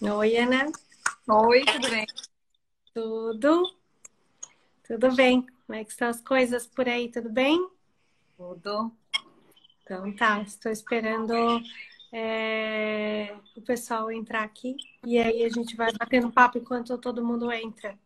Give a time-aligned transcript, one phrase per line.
[0.00, 0.70] Oi, Ana.
[1.28, 2.06] Oi, tudo bem?
[2.94, 3.76] Tudo?
[4.86, 5.44] Tudo bem.
[5.66, 7.10] Como é que estão as coisas por aí?
[7.10, 7.68] Tudo bem?
[8.36, 8.92] Tudo.
[9.82, 11.34] Então tá, estou esperando
[12.12, 17.50] é, o pessoal entrar aqui e aí a gente vai batendo papo enquanto todo mundo
[17.50, 17.98] entra.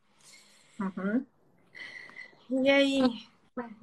[0.81, 1.27] Uhum.
[2.49, 3.03] E aí,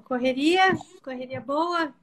[0.06, 0.76] correria?
[1.04, 1.94] Correria boa?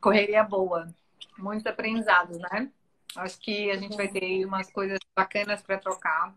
[0.00, 0.88] Correria boa.
[1.36, 2.72] Muitos aprendizados, né?
[3.16, 6.34] Acho que a gente vai ter umas coisas bacanas para trocar.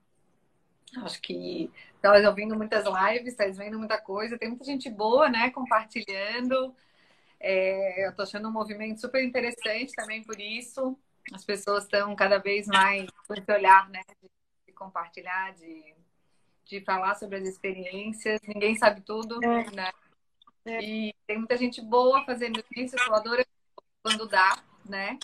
[0.97, 5.49] Acho que estás ouvindo muitas lives, estás vendo muita coisa, tem muita gente boa, né?
[5.51, 6.75] Compartilhando.
[7.39, 10.97] É, eu estou achando um movimento super interessante também por isso.
[11.33, 14.01] As pessoas estão cada vez mais com esse olhar, né?
[14.65, 15.95] De, compartilhar, de,
[16.65, 18.39] de falar sobre as experiências.
[18.47, 19.71] Ninguém sabe tudo, é.
[19.71, 19.91] né?
[20.65, 20.81] É.
[20.81, 22.95] E tem muita gente boa fazendo isso.
[22.95, 23.43] Eu adoro
[24.01, 25.17] quando dá, né?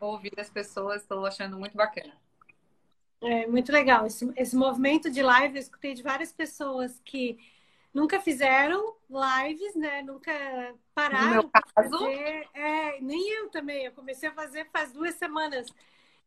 [0.00, 2.12] Ouvir as pessoas, estou achando muito bacana.
[3.20, 4.06] É muito legal.
[4.06, 7.38] Esse, esse movimento de live, eu escutei de várias pessoas que
[7.92, 10.02] nunca fizeram lives, né?
[10.02, 10.32] Nunca
[10.94, 11.26] pararam.
[11.26, 11.98] No meu caso.
[11.98, 12.48] Fazer.
[12.52, 13.84] É, nem eu também.
[13.84, 15.66] Eu comecei a fazer faz duas semanas.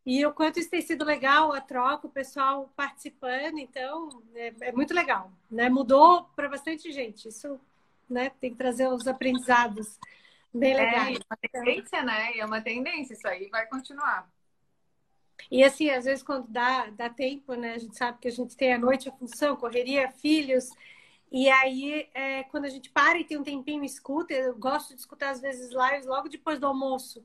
[0.06, 4.72] E o quanto isso tem sido legal, a troca, o pessoal participando, então é, é
[4.72, 5.70] muito legal, né?
[5.70, 7.28] Mudou para bastante gente.
[7.28, 7.60] Isso,
[8.10, 8.32] né?
[8.42, 10.00] Tem que trazer os aprendizados.
[10.54, 11.06] Bem legal.
[11.06, 12.38] É uma tendência, né?
[12.38, 14.30] É uma tendência, isso aí vai continuar.
[15.50, 17.74] E assim, às vezes quando dá, dá tempo, né?
[17.74, 20.70] A gente sabe que a gente tem a noite a função, correria, filhos.
[21.32, 25.00] E aí, é, quando a gente para e tem um tempinho escuta, eu gosto de
[25.00, 27.24] escutar às vezes lives logo depois do almoço.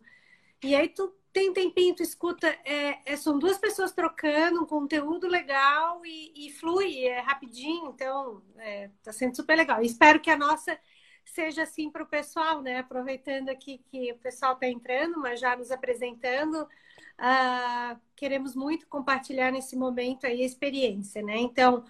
[0.62, 4.66] E aí tu tem um tempinho, tu escuta, é, é, são duas pessoas trocando um
[4.66, 9.82] conteúdo legal e, e flui, é rapidinho, então é, tá sendo super legal.
[9.82, 10.78] E espero que a nossa
[11.24, 12.78] seja assim para o pessoal, né?
[12.78, 19.50] Aproveitando aqui que o pessoal está entrando, mas já nos apresentando, uh, queremos muito compartilhar
[19.50, 21.36] nesse momento aí a experiência, né?
[21.38, 21.84] Então,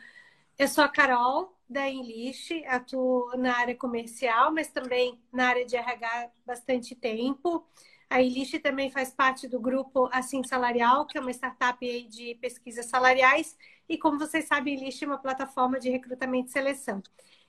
[0.58, 5.76] eu sou a Carol da Enlist, atuo na área comercial, mas também na área de
[5.76, 7.66] RH há bastante tempo.
[8.09, 12.86] A Enlist também faz parte do grupo Assim Salarial, que é uma startup de pesquisas
[12.86, 13.56] salariais.
[13.88, 17.03] E como vocês sabem, Enlist é uma plataforma de recrutamento e seleção.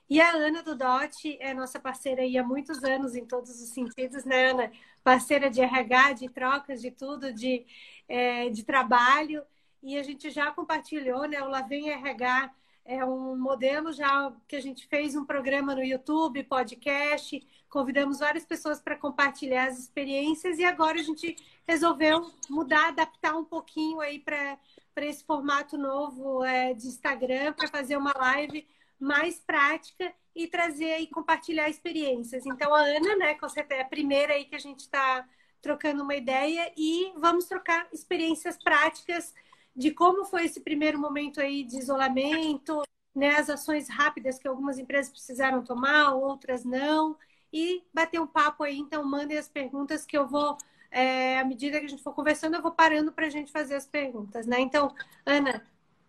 [0.08, 3.70] E a Ana do DOT é nossa parceira aí há muitos anos, em todos os
[3.70, 4.72] sentidos, né, Ana?
[5.02, 7.66] Parceira de RH, de trocas, de tudo, de,
[8.08, 9.42] é, de trabalho.
[9.82, 11.42] E a gente já compartilhou, né?
[11.42, 16.44] O Lavem RH é um modelo já que a gente fez um programa no YouTube,
[16.44, 21.36] podcast, convidamos várias pessoas para compartilhar as experiências e agora a gente
[21.66, 24.58] resolveu mudar, adaptar um pouquinho aí para
[24.98, 28.64] esse formato novo é, de Instagram, para fazer uma live
[28.98, 32.44] mais prática e trazer e compartilhar experiências.
[32.46, 35.26] Então, a Ana, né, com certeza é a primeira aí que a gente está
[35.60, 39.34] trocando uma ideia e vamos trocar experiências práticas
[39.74, 42.82] de como foi esse primeiro momento aí de isolamento,
[43.14, 47.16] né, as ações rápidas que algumas empresas precisaram tomar, outras não,
[47.52, 48.78] e bater um papo aí.
[48.78, 50.56] Então, mandem as perguntas que eu vou,
[50.90, 53.74] é, à medida que a gente for conversando, eu vou parando para a gente fazer
[53.74, 54.60] as perguntas, né?
[54.60, 55.64] Então, Ana,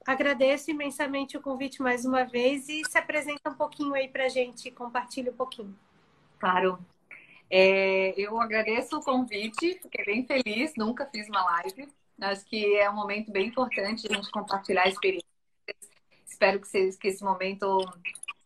[0.07, 4.29] Agradeço imensamente o convite mais uma vez e se apresenta um pouquinho aí para a
[4.29, 5.77] gente, compartilha um pouquinho.
[6.39, 6.79] Claro.
[7.49, 11.91] É, eu agradeço o convite, fiquei bem feliz, nunca fiz uma live.
[12.21, 15.27] Acho que é um momento bem importante a gente compartilhar experiências.
[16.25, 17.83] Espero que, que esse momento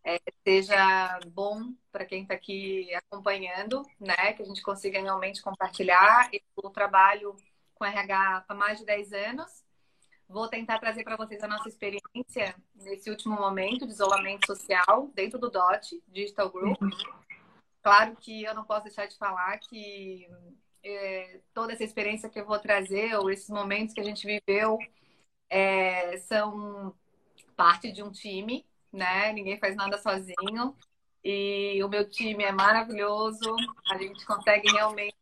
[0.04, 4.34] é, seja bom para quem está aqui acompanhando, né?
[4.34, 6.28] Que a gente consiga realmente compartilhar.
[6.32, 7.36] Eu trabalho
[7.76, 9.71] com RH há mais de 10 anos
[10.32, 15.38] Vou tentar trazer para vocês a nossa experiência nesse último momento de isolamento social dentro
[15.38, 16.82] do DOT, Digital Group.
[16.82, 16.90] Uhum.
[17.84, 20.26] Claro que eu não posso deixar de falar que
[20.82, 24.80] é, toda essa experiência que eu vou trazer, ou esses momentos que a gente viveu,
[25.50, 26.96] é, são
[27.58, 29.34] parte de um time, né?
[29.34, 30.76] Ninguém faz nada sozinho.
[31.22, 33.54] E o meu time é maravilhoso.
[33.92, 35.14] A gente consegue realmente,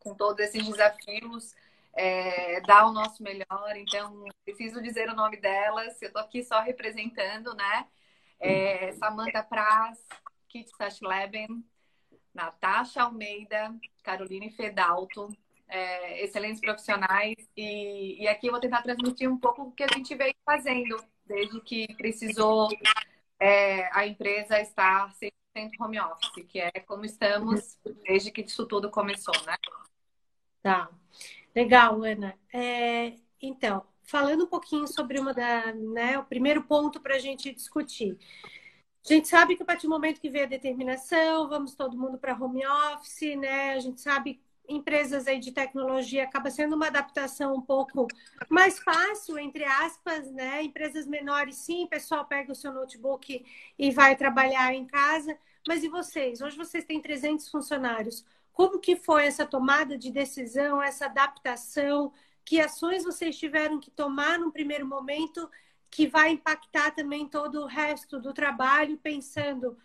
[0.00, 1.54] com todos esses desafios,
[1.94, 3.76] é, dar o nosso melhor.
[3.76, 6.00] Então, preciso dizer o nome delas.
[6.00, 7.86] Eu estou aqui só representando, né?
[8.40, 10.04] É, Samantha Praz,
[10.48, 11.64] Kit Sachleben,
[12.34, 15.28] Natasha Almeida, Caroline Fedalto,
[15.68, 17.36] é, excelentes profissionais.
[17.56, 20.96] E, e aqui eu vou tentar transmitir um pouco o que a gente veio fazendo
[21.24, 22.68] desde que precisou
[23.38, 25.12] é, a empresa estar
[25.54, 29.56] 100% home office, que é como estamos desde que isso tudo começou, né?
[30.62, 30.90] Tá.
[31.54, 32.34] Legal, Ana.
[32.52, 37.52] É, então, falando um pouquinho sobre uma da, né, o primeiro ponto para a gente
[37.52, 38.18] discutir.
[39.04, 42.18] A gente sabe que a partir do momento que vem a determinação, vamos todo mundo
[42.18, 43.72] para home office, né?
[43.72, 48.06] A gente sabe empresas aí de tecnologia acaba sendo uma adaptação um pouco
[48.48, 50.62] mais fácil, entre aspas, né?
[50.62, 53.44] Empresas menores, sim, o pessoal pega o seu notebook
[53.78, 55.36] e vai trabalhar em casa.
[55.66, 56.40] Mas e vocês?
[56.40, 58.24] Hoje vocês têm 300 funcionários.
[58.52, 62.12] Como que foi essa tomada de decisão, essa adaptação?
[62.44, 65.48] Que ações vocês tiveram que tomar num primeiro momento
[65.90, 69.76] que vai impactar também todo o resto do trabalho, pensando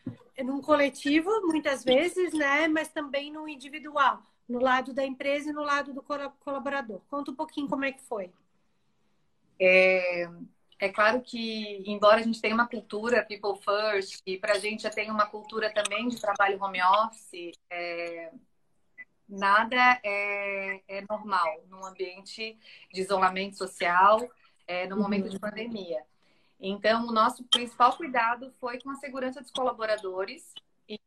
[0.44, 2.68] num coletivo, muitas vezes, né?
[2.68, 7.02] Mas também no individual no lado da empresa e no lado do colaborador.
[7.10, 8.32] Conta um pouquinho como é que foi.
[9.60, 10.30] É,
[10.80, 14.84] é claro que, embora a gente tenha uma cultura people first, e para a gente
[14.84, 18.32] já tem uma cultura também de trabalho home office, é,
[19.28, 22.58] nada é, é, normal num ambiente
[22.94, 24.28] de isolamento social,
[24.68, 25.32] é, no momento uhum.
[25.32, 26.04] de pandemia.
[26.60, 30.54] Então, o nosso principal cuidado foi com a segurança dos colaboradores,
[30.88, 31.00] em,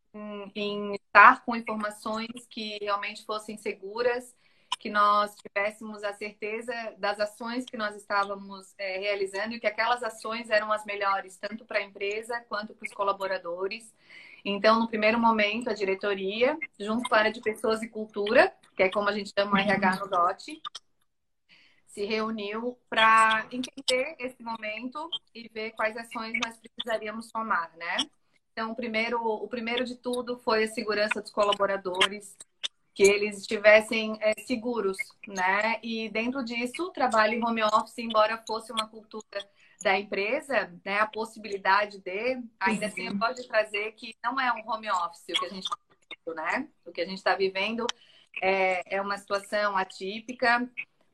[0.54, 4.34] em estar com informações que realmente fossem seguras,
[4.78, 10.02] que nós tivéssemos a certeza das ações que nós estávamos é, realizando e que aquelas
[10.02, 13.92] ações eram as melhores, tanto para a empresa quanto para os colaboradores.
[14.44, 18.82] Então, no primeiro momento, a diretoria, junto com a área de pessoas e cultura, que
[18.82, 20.60] é como a gente chama o RH no DOT,
[21.86, 27.96] se reuniu para entender esse momento e ver quais ações nós precisaríamos tomar, né?
[28.52, 32.36] Então, o primeiro, o primeiro de tudo foi a segurança dos colaboradores,
[32.94, 34.96] que eles estivessem é, seguros,
[35.26, 35.80] né?
[35.82, 39.24] E dentro disso, trabalho em home office, embora fosse uma cultura
[39.82, 44.70] da empresa, né, a possibilidade de, ainda assim, eu posso trazer que não é um
[44.70, 46.68] home office o que a gente está vivendo, né?
[46.84, 47.86] O que a gente está vivendo
[48.42, 50.68] é, é uma situação atípica,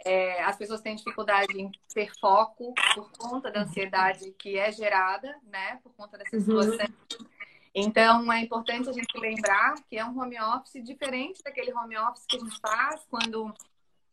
[0.04, 5.34] é, as pessoas têm dificuldade em ter foco por conta da ansiedade que é gerada,
[5.44, 6.42] né, por conta dessa uhum.
[6.42, 6.86] situação.
[7.20, 7.26] Uhum.
[7.74, 12.24] Então, é importante a gente lembrar que é um home office diferente daquele home office
[12.26, 13.52] que a gente faz quando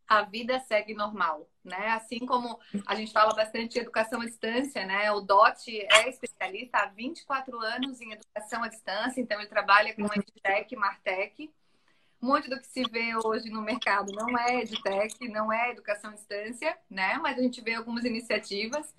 [0.07, 1.89] a vida segue normal, né?
[1.91, 5.11] Assim como a gente fala bastante de educação à distância, né?
[5.11, 10.05] O DOT é especialista há 24 anos em educação à distância, então ele trabalha com
[10.05, 11.51] EdTech, Martech.
[12.21, 16.13] Muito do que se vê hoje no mercado não é EdTech, não é educação à
[16.13, 17.17] distância, né?
[17.21, 18.93] Mas a gente vê algumas iniciativas.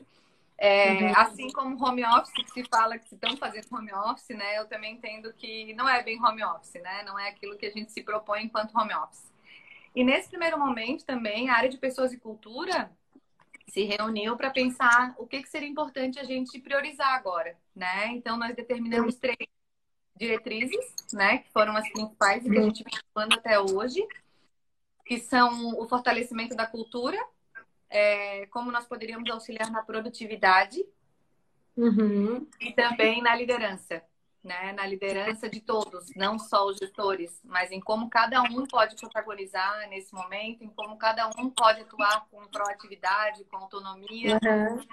[0.56, 1.12] É, uhum.
[1.16, 4.58] Assim como home office, que se fala que estão fazendo home office, né?
[4.58, 7.02] Eu também entendo que não é bem home office, né?
[7.04, 9.33] Não é aquilo que a gente se propõe enquanto home office.
[9.94, 12.90] E nesse primeiro momento também, a área de pessoas e cultura
[13.68, 18.08] se reuniu para pensar o que, que seria importante a gente priorizar agora, né?
[18.08, 19.36] Então, nós determinamos três
[20.16, 21.38] diretrizes, né?
[21.38, 24.06] Que foram as principais e que a gente vem falando até hoje,
[25.04, 27.18] que são o fortalecimento da cultura,
[27.88, 30.84] é, como nós poderíamos auxiliar na produtividade
[31.76, 32.46] uhum.
[32.60, 34.02] e também na liderança,
[34.44, 34.72] né?
[34.72, 39.88] Na liderança de todos, não só os gestores, mas em como cada um pode protagonizar
[39.88, 44.34] nesse momento, em como cada um pode atuar com proatividade, com autonomia.
[44.34, 44.84] Uhum.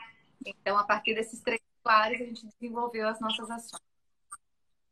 [0.45, 3.81] Então, a partir desses três pilares, a gente desenvolveu as nossas ações.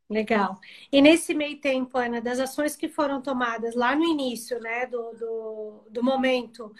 [0.08, 0.60] Legal.
[0.90, 5.12] E nesse meio tempo, Ana, das ações que foram tomadas lá no início, né, do,
[5.12, 6.74] do, do momento,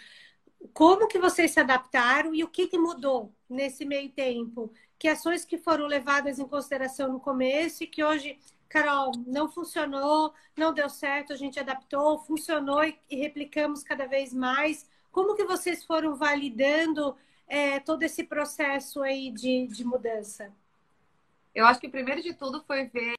[0.73, 4.71] como que vocês se adaptaram e o que, que mudou nesse meio tempo?
[5.01, 8.37] Que ações que foram levadas em consideração no começo e que hoje,
[8.69, 14.31] Carol, não funcionou, não deu certo, a gente adaptou, funcionou e, e replicamos cada vez
[14.31, 14.87] mais.
[15.11, 17.17] Como que vocês foram validando
[17.47, 20.53] é, todo esse processo aí de, de mudança?
[21.55, 23.15] Eu acho que o primeiro de tudo foi ver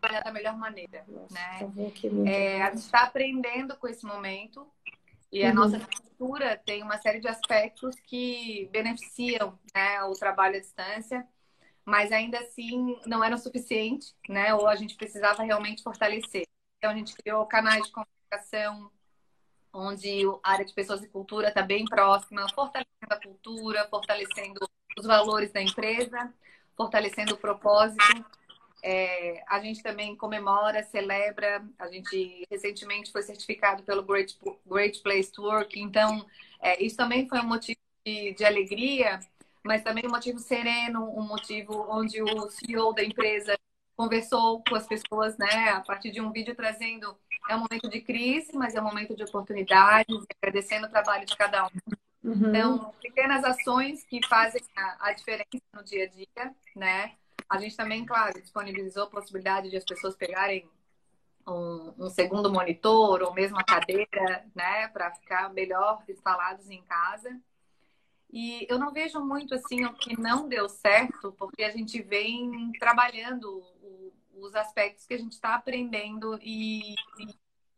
[0.00, 1.58] trabalhar da melhor maneira, Nossa, né?
[2.24, 4.64] É, a gente está aprendendo com esse momento
[5.32, 5.54] e a uhum.
[5.54, 11.26] nossa cultura tem uma série de aspectos que beneficiam né, o trabalho à distância,
[11.84, 14.54] mas ainda assim não era o suficiente, né?
[14.54, 16.44] Ou a gente precisava realmente fortalecer.
[16.78, 18.90] Então a gente criou canais de comunicação
[19.72, 24.60] onde a área de pessoas e cultura está bem próxima, fortalecendo a cultura, fortalecendo
[24.98, 26.32] os valores da empresa,
[26.76, 28.24] fortalecendo o propósito
[28.82, 31.64] é, a gente também comemora, celebra.
[31.78, 35.78] A gente recentemente foi certificado pelo Great, Great Place to Work.
[35.80, 36.24] Então,
[36.60, 39.20] é, isso também foi um motivo de, de, alegria,
[39.64, 43.58] mas também um motivo sereno, um motivo onde o CEO da empresa
[43.96, 47.16] conversou com as pessoas, né, a partir de um vídeo trazendo
[47.48, 51.36] é um momento de crise, mas é um momento de oportunidades, agradecendo o trabalho de
[51.36, 51.70] cada um.
[52.24, 52.48] Uhum.
[52.48, 57.12] Então, pequenas ações que fazem a, a diferença no dia a dia, né?
[57.48, 60.68] A gente também, claro, disponibilizou a possibilidade de as pessoas pegarem
[61.46, 67.40] um, um segundo monitor ou mesmo a cadeira, né, para ficar melhor instalados em casa.
[68.32, 72.72] E eu não vejo muito assim o que não deu certo, porque a gente vem
[72.72, 76.94] trabalhando o, os aspectos que a gente está aprendendo e,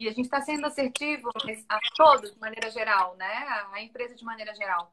[0.00, 1.30] e, a gente está sendo assertivo
[1.68, 3.46] a todos de maneira geral, né?
[3.72, 4.92] A empresa de maneira geral.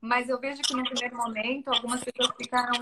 [0.00, 2.72] Mas eu vejo que no primeiro momento algumas pessoas ficaram,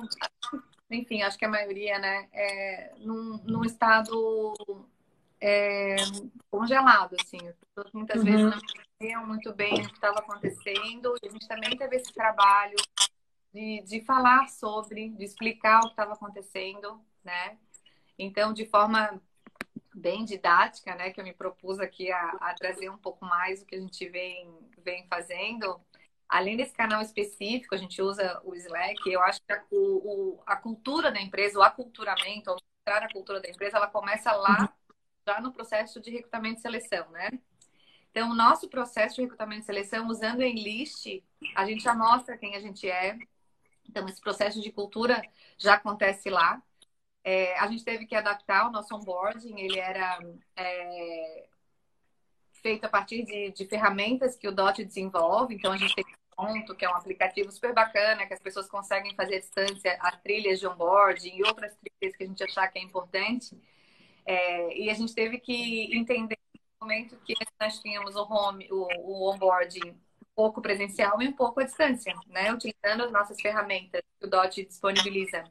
[0.94, 4.54] enfim, acho que a maioria, né, é, num, num estado
[5.40, 5.96] é,
[6.50, 7.38] congelado, assim.
[7.48, 8.24] As pessoas muitas uhum.
[8.24, 11.14] vezes não entendiam muito bem o que estava acontecendo.
[11.22, 12.76] E a gente também teve esse trabalho
[13.52, 17.58] de, de falar sobre, de explicar o que estava acontecendo, né?
[18.18, 19.20] Então, de forma
[19.94, 23.66] bem didática, né, que eu me propus aqui a, a trazer um pouco mais o
[23.66, 24.50] que a gente vem,
[24.82, 25.78] vem fazendo,
[26.32, 30.56] além desse canal específico, a gente usa o Slack, eu acho que a, o, a
[30.56, 34.74] cultura da empresa, o aculturamento, ao entrar na cultura da empresa, ela começa lá,
[35.28, 37.30] já no processo de recrutamento e seleção, né?
[38.10, 41.22] Então, o nosso processo de recrutamento e seleção, usando o Enlist,
[41.54, 43.18] a gente já mostra quem a gente é,
[43.86, 45.22] então, esse processo de cultura
[45.58, 46.62] já acontece lá.
[47.22, 50.18] É, a gente teve que adaptar o nosso onboarding, ele era
[50.56, 51.46] é,
[52.54, 55.54] feito a partir de, de, ferramentas que o DOT desenvolve.
[55.54, 56.04] Então, a gente tem
[56.46, 60.20] Ponto, que é um aplicativo super bacana, que as pessoas conseguem fazer à distância as
[60.20, 63.56] trilhas de onboarding e outras trilhas que a gente achar que é importante.
[64.26, 66.38] É, e a gente teve que entender
[66.80, 69.96] no momento que nós tínhamos o home, o, o onboarding
[70.34, 72.52] pouco presencial e um pouco à distância, né?
[72.52, 75.44] Utilizando as nossas ferramentas que o DOT disponibiliza,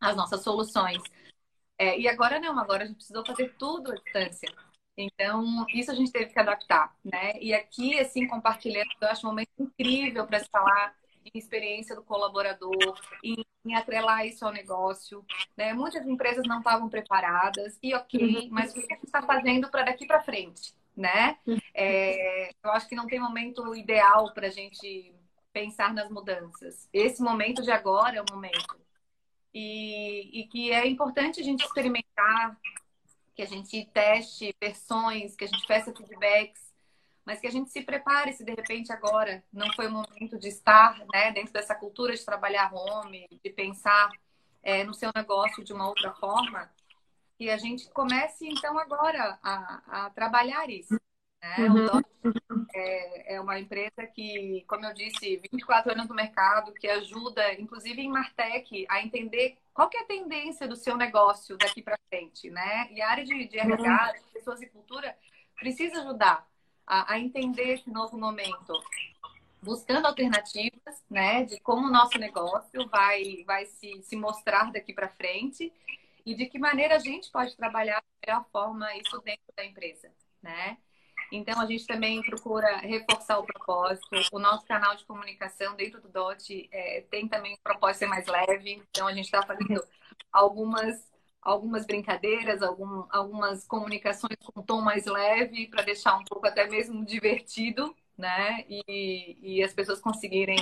[0.00, 1.02] as nossas soluções.
[1.78, 4.48] É, e agora não, agora a gente precisou fazer tudo à distância.
[5.00, 7.38] Então, isso a gente teve que adaptar, né?
[7.40, 12.02] E aqui, assim, compartilhando, eu acho um momento incrível para se falar em experiência do
[12.02, 15.24] colaborador, em, em, atrelar isso ao negócio.
[15.56, 15.72] Né?
[15.72, 18.48] Muitas empresas não estavam preparadas, e ok, uhum.
[18.50, 20.72] mas o que a gente está fazendo para daqui para frente?
[20.98, 21.38] né?
[21.72, 25.14] É, eu acho que não tem momento ideal para a gente
[25.52, 26.88] pensar nas mudanças.
[26.92, 28.76] Esse momento de agora é o momento.
[29.54, 32.58] E, e que é importante a gente experimentar,
[33.38, 36.74] que a gente teste versões, que a gente peça feedbacks,
[37.24, 40.48] mas que a gente se prepare se de repente agora não foi o momento de
[40.48, 44.10] estar né, dentro dessa cultura de trabalhar home, de pensar
[44.60, 46.68] é, no seu negócio de uma outra forma,
[47.38, 50.97] que a gente comece, então, agora a, a trabalhar isso.
[51.40, 51.56] Né?
[51.68, 52.66] Uhum.
[52.74, 58.02] É, é, uma empresa que, como eu disse, 24 anos no mercado, que ajuda, inclusive
[58.02, 62.88] em Martech, a entender qual é a tendência do seu negócio daqui para frente, né?
[62.90, 65.16] E a área de, de RH, de pessoas e cultura,
[65.56, 66.46] precisa ajudar
[66.86, 68.72] a, a entender esse novo momento
[69.62, 75.08] buscando alternativas, né, de como o nosso negócio vai, vai se, se mostrar daqui para
[75.08, 75.72] frente
[76.24, 80.12] e de que maneira a gente pode trabalhar da melhor forma isso dentro da empresa,
[80.42, 80.78] né?
[81.30, 84.08] Então, a gente também procura reforçar o propósito.
[84.32, 88.82] O nosso canal de comunicação dentro do DOT é, tem também o propósito mais leve.
[88.90, 89.82] Então, a gente está fazendo
[90.32, 91.10] algumas,
[91.42, 97.04] algumas brincadeiras, algum, algumas comunicações com tom mais leve para deixar um pouco até mesmo
[97.04, 98.64] divertido, né?
[98.68, 100.58] E, e as pessoas conseguirem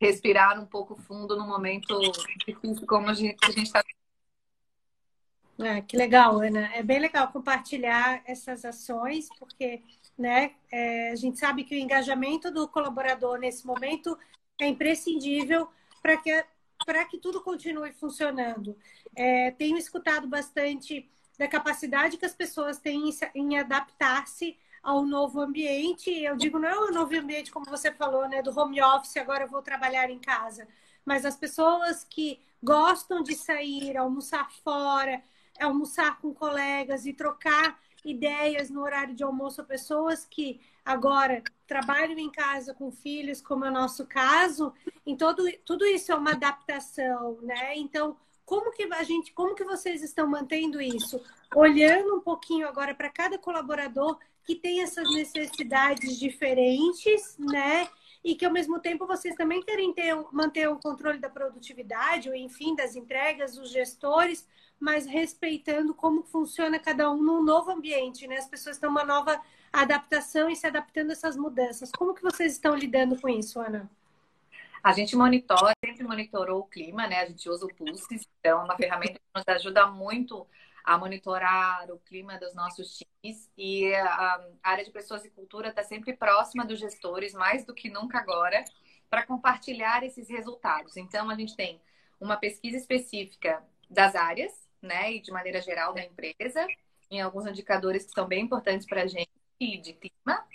[0.00, 1.98] respirar um pouco fundo no momento
[2.46, 3.82] difícil como a gente está
[5.60, 6.70] ah, que legal, Ana.
[6.74, 9.82] É bem legal compartilhar essas ações, porque
[10.16, 14.16] né, é, a gente sabe que o engajamento do colaborador nesse momento
[14.60, 15.68] é imprescindível
[16.00, 16.44] para que,
[16.86, 18.76] para que tudo continue funcionando.
[19.16, 26.10] É, tenho escutado bastante da capacidade que as pessoas têm em adaptar-se ao novo ambiente.
[26.10, 29.44] Eu digo, não é o novo ambiente, como você falou, né, do home office, agora
[29.44, 30.68] eu vou trabalhar em casa.
[31.04, 35.22] Mas as pessoas que gostam de sair, almoçar fora,
[35.60, 42.18] almoçar com colegas e trocar ideias no horário de almoço a pessoas que agora trabalham
[42.18, 44.72] em casa com filhos, como é o nosso caso,
[45.04, 47.76] em todo, tudo isso é uma adaptação, né?
[47.76, 48.16] Então,
[48.48, 51.20] como que a gente, como que vocês estão mantendo isso?
[51.54, 57.86] Olhando um pouquinho agora para cada colaborador que tem essas necessidades diferentes, né?
[58.24, 62.34] E que ao mesmo tempo vocês também querem ter, manter o controle da produtividade, ou
[62.34, 64.48] enfim, das entregas, os gestores,
[64.80, 68.36] mas respeitando como funciona cada um num novo ambiente, né?
[68.36, 69.40] As pessoas estão uma nova
[69.72, 71.90] adaptação e se adaptando a essas mudanças.
[71.92, 73.90] Como que vocês estão lidando com isso, Ana?
[74.82, 77.20] A gente monitora, sempre monitorou o clima, né?
[77.20, 78.06] A gente usa o Pulse,
[78.40, 80.46] então é uma ferramenta que nos ajuda muito
[80.84, 85.82] a monitorar o clima dos nossos times e a área de pessoas e cultura está
[85.82, 88.64] sempre próxima dos gestores, mais do que nunca agora,
[89.10, 90.96] para compartilhar esses resultados.
[90.96, 91.80] Então, a gente tem
[92.20, 96.66] uma pesquisa específica das áreas, né, e de maneira geral da empresa,
[97.10, 100.46] em alguns indicadores que são bem importantes para a gente de clima.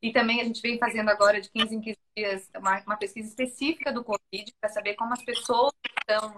[0.00, 3.28] E também a gente vem fazendo agora de 15 em 15 dias uma, uma pesquisa
[3.28, 6.34] específica do Covid para saber como as pessoas estão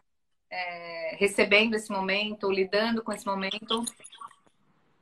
[0.51, 3.85] é, recebendo esse momento, lidando com esse momento.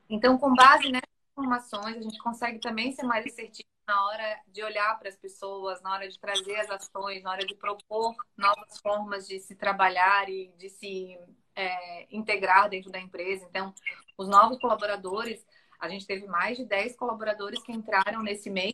[0.08, 4.62] Então, com base nessas informações, a gente consegue também ser mais assertivo na hora de
[4.62, 8.78] olhar para as pessoas, na hora de trazer as ações, na hora de propor novas
[8.78, 11.18] formas de se trabalhar e de se
[11.54, 13.46] é, integrar dentro da empresa.
[13.48, 13.74] Então,
[14.16, 15.46] os novos colaboradores,
[15.80, 18.72] a gente teve mais de 10 colaboradores que entraram nesse mês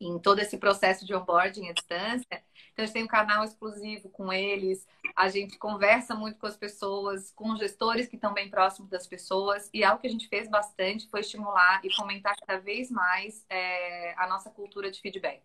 [0.00, 2.42] em todo esse processo de onboarding à distância.
[2.72, 6.56] Então, a gente tem um canal exclusivo com eles, a gente conversa muito com as
[6.56, 10.28] pessoas, com os gestores que estão bem próximos das pessoas, e algo que a gente
[10.28, 15.42] fez bastante foi estimular e fomentar cada vez mais é, a nossa cultura de feedback.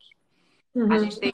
[0.73, 0.91] Uhum.
[0.91, 1.33] A gente tem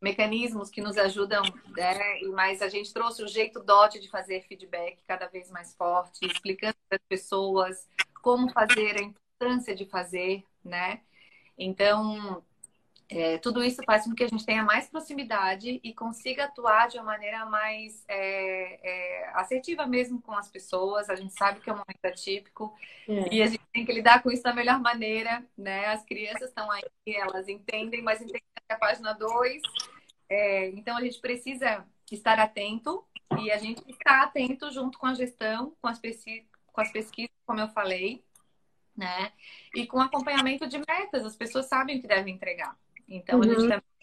[0.00, 1.42] mecanismos que nos ajudam,
[1.76, 2.20] né?
[2.32, 6.76] mas a gente trouxe o jeito DOT de fazer feedback cada vez mais forte, explicando
[6.88, 7.88] para as pessoas
[8.22, 11.00] como fazer, a importância de fazer, né?
[11.56, 12.42] Então,
[13.08, 16.98] é, tudo isso faz com que a gente tenha mais proximidade e consiga atuar de
[16.98, 21.08] uma maneira mais é, é, assertiva mesmo com as pessoas.
[21.08, 22.76] A gente sabe que é um momento atípico
[23.08, 23.34] é.
[23.34, 25.86] e a gente tem que lidar com isso da melhor maneira, né?
[25.86, 29.62] As crianças estão aí, elas entendem, mas entendem a página 2.
[30.28, 33.04] É, então a gente precisa estar atento
[33.40, 37.34] e a gente está atento junto com a gestão, com as, pesquisas, com as pesquisas,
[37.46, 38.24] como eu falei,
[38.96, 39.32] né?
[39.74, 42.76] E com acompanhamento de metas, as pessoas sabem o que devem entregar.
[43.08, 43.44] Então, uhum.
[43.44, 43.68] a gente uhum.
[43.68, 43.98] também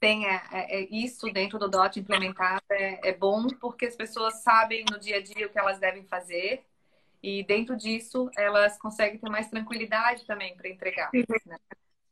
[0.00, 4.42] tem é, é, é, isso dentro do DOT implementado, é, é, bom porque as pessoas
[4.42, 6.64] sabem no dia a dia o que elas devem fazer
[7.22, 11.10] e dentro disso elas conseguem ter mais tranquilidade também para entregar.
[11.12, 11.58] Né?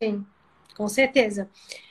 [0.02, 0.26] Sim,
[0.76, 1.50] com certeza.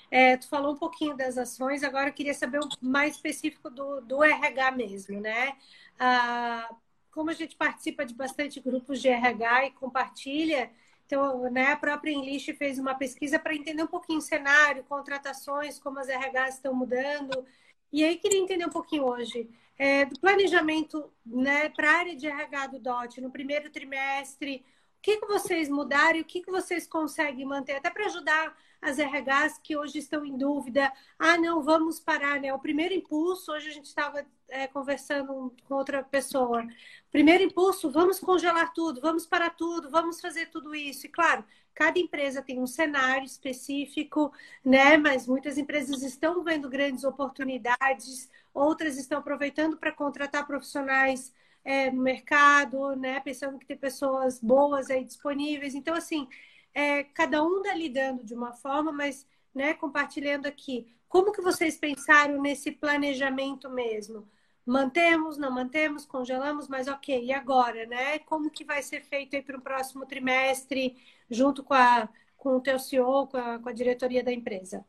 [0.09, 4.23] É, tu falou um pouquinho das ações, agora eu queria saber mais específico do, do
[4.23, 5.55] RH mesmo, né?
[5.99, 6.69] Ah,
[7.11, 10.71] como a gente participa de bastante grupos de RH e compartilha,
[11.07, 15.79] então, né, a própria Enlist fez uma pesquisa para entender um pouquinho o cenário, contratações,
[15.79, 17.45] como as RHs estão mudando.
[17.93, 22.27] E aí, queria entender um pouquinho hoje é, do planejamento né, para a área de
[22.27, 24.65] RH do DOT no primeiro trimestre.
[24.97, 28.55] O que, que vocês mudaram e o que, que vocês conseguem manter, até para ajudar
[28.81, 30.91] as RHs que hoje estão em dúvida.
[31.17, 32.53] Ah, não, vamos parar, né?
[32.53, 36.65] O primeiro impulso, hoje a gente estava é, conversando com outra pessoa.
[37.11, 41.05] Primeiro impulso, vamos congelar tudo, vamos parar tudo, vamos fazer tudo isso.
[41.05, 44.31] E claro, cada empresa tem um cenário específico,
[44.63, 44.97] né?
[44.97, 51.33] Mas muitas empresas estão vendo grandes oportunidades, outras estão aproveitando para contratar profissionais
[51.67, 53.19] é, no mercado, né?
[53.19, 55.75] Pensando que tem pessoas boas aí disponíveis.
[55.75, 56.25] Então, assim,
[56.73, 60.87] é, cada um está lidando de uma forma, mas né, compartilhando aqui.
[61.09, 64.25] Como que vocês pensaram nesse planejamento mesmo?
[64.65, 68.19] Mantemos, não mantemos, congelamos, mas ok, e agora, né?
[68.19, 70.95] Como que vai ser feito aí para o próximo trimestre,
[71.29, 74.85] junto com, a, com o teu CEO, com a, com a diretoria da empresa?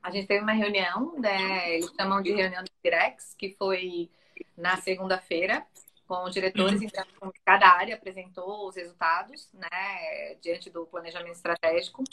[0.00, 1.74] A gente teve uma reunião, né?
[1.74, 4.08] Eles chamam de reunião de Direx, que foi
[4.56, 5.66] na segunda-feira,
[6.12, 6.86] com os diretores, uhum.
[6.86, 12.04] então cada área apresentou os resultados, né, diante do planejamento estratégico,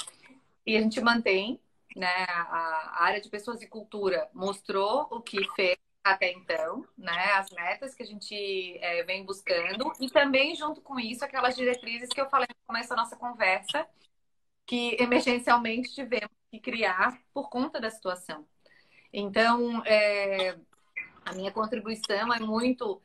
[0.66, 1.60] e a gente mantém,
[1.98, 7.50] né, a área de pessoas e cultura mostrou o que fez até então, né, as
[7.52, 12.22] metas que a gente é, vem buscando, e também junto com isso aquelas diretrizes que
[12.22, 13.86] eu falei no começo da nossa conversa,
[14.66, 18.48] que emergencialmente tivemos que criar por conta da situação.
[19.12, 20.58] Então, é,
[21.26, 23.02] a minha contribuição é muito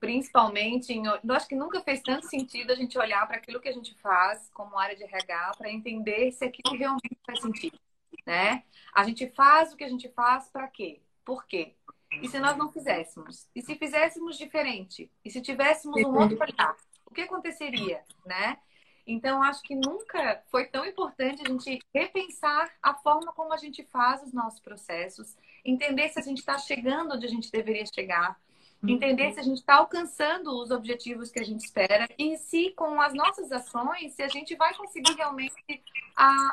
[0.00, 3.68] principalmente, em, eu acho que nunca fez tanto sentido a gente olhar para aquilo que
[3.68, 7.78] a gente faz como área de RH para entender se aquilo realmente faz sentido,
[8.26, 8.62] né?
[8.94, 11.00] A gente faz o que a gente faz para quê?
[11.24, 11.74] Por quê?
[12.22, 13.48] E se nós não fizéssemos?
[13.54, 15.10] E se fizéssemos diferente?
[15.24, 16.76] E se tivéssemos um outro olhar?
[17.04, 18.58] O que aconteceria, né?
[19.06, 23.84] Então, acho que nunca foi tão importante a gente repensar a forma como a gente
[23.84, 28.36] faz os nossos processos, entender se a gente está chegando onde a gente deveria chegar,
[28.82, 33.00] entender se a gente está alcançando os objetivos que a gente espera e se com
[33.00, 35.54] as nossas ações, se a gente vai conseguir realmente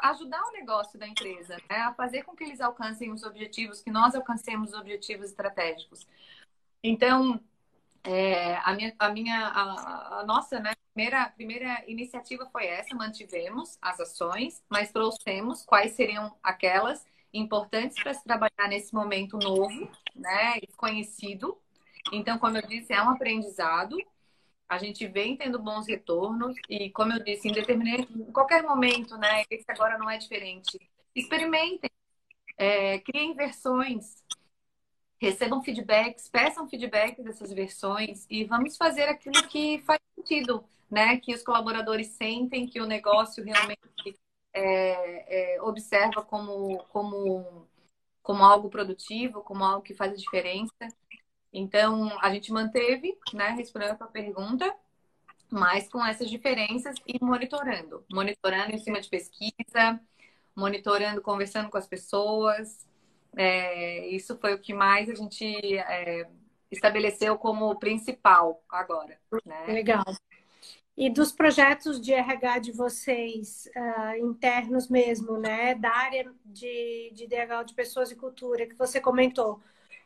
[0.04, 1.78] ajudar o negócio da empresa, né?
[1.78, 6.08] a fazer com que eles alcancem os objetivos, que nós alcancemos os objetivos estratégicos.
[6.84, 7.40] Então,
[8.04, 13.78] é, a minha, a, minha a, a, nossa né, primeira, primeira iniciativa foi essa, mantivemos
[13.82, 20.60] as ações, mas trouxemos quais seriam aquelas importantes para se trabalhar nesse momento novo, né,
[20.60, 21.58] desconhecido,
[22.12, 23.96] então, como eu disse, é um aprendizado.
[24.68, 29.18] A gente vem tendo bons retornos e, como eu disse, em determinado, em qualquer momento,
[29.18, 29.44] né?
[29.50, 30.80] Esse agora não é diferente.
[31.16, 31.90] Experimentem,
[32.58, 34.24] é, criem versões,
[35.20, 41.18] recebam feedbacks, peçam feedback dessas versões e vamos fazer aquilo que faz sentido, né?
[41.18, 43.80] Que os colaboradores sentem que o negócio realmente
[44.54, 47.68] é, é, observa como, como,
[48.22, 50.88] como algo produtivo, como algo que faz a diferença.
[51.54, 54.76] Então, a gente manteve, né, respondendo a sua pergunta,
[55.52, 58.04] mas com essas diferenças e monitorando.
[58.12, 60.02] Monitorando em cima de pesquisa,
[60.56, 62.88] monitorando, conversando com as pessoas.
[63.36, 65.46] É, isso foi o que mais a gente
[65.78, 66.28] é,
[66.72, 69.20] estabeleceu como principal agora.
[69.46, 69.66] Né?
[69.68, 70.04] Legal.
[70.96, 75.74] E dos projetos de RH de vocês, uh, internos mesmo, né?
[75.74, 79.60] Da área de, de DH de pessoas e cultura, que você comentou.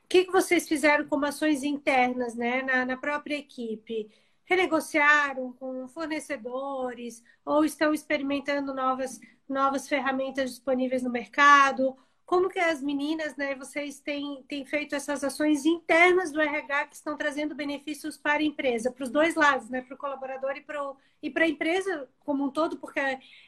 [0.07, 2.61] O que, que vocês fizeram como ações internas, né?
[2.63, 4.09] Na, na própria equipe?
[4.45, 11.97] Renegociaram com fornecedores ou estão experimentando novas, novas ferramentas disponíveis no mercado?
[12.27, 16.95] como que as meninas, né, vocês têm, têm feito essas ações internas do RH que
[16.95, 20.61] estão trazendo benefícios para a empresa, para os dois lados, né, para o colaborador e
[20.61, 20.93] para,
[21.23, 22.99] e a empresa como um todo, porque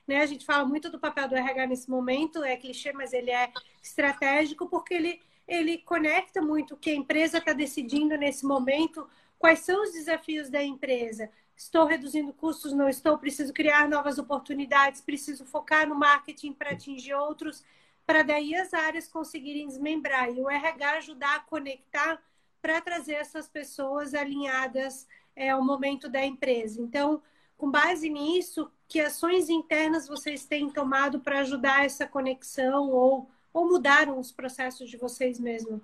[0.07, 3.31] né, a gente fala muito do papel do RH nesse momento, é clichê, mas ele
[3.31, 3.51] é
[3.83, 9.05] estratégico, porque ele, ele conecta muito o que a empresa está decidindo nesse momento,
[9.37, 11.29] quais são os desafios da empresa.
[11.57, 17.13] Estou reduzindo custos, não estou, preciso criar novas oportunidades, preciso focar no marketing para atingir
[17.13, 17.63] outros
[18.09, 22.19] para daí as áreas conseguirem desmembrar e o RH ajudar a conectar
[22.59, 26.81] para trazer essas pessoas alinhadas é, ao momento da empresa.
[26.81, 27.21] Então,
[27.55, 33.67] com base nisso, que ações internas vocês têm tomado para ajudar essa conexão ou, ou
[33.67, 35.81] mudaram os processos de vocês mesmo?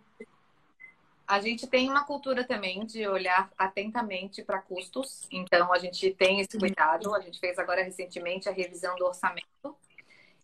[1.27, 6.39] A gente tem uma cultura também de olhar atentamente para custos, então a gente tem
[6.39, 7.15] esse cuidado.
[7.15, 9.75] A gente fez agora recentemente a revisão do orçamento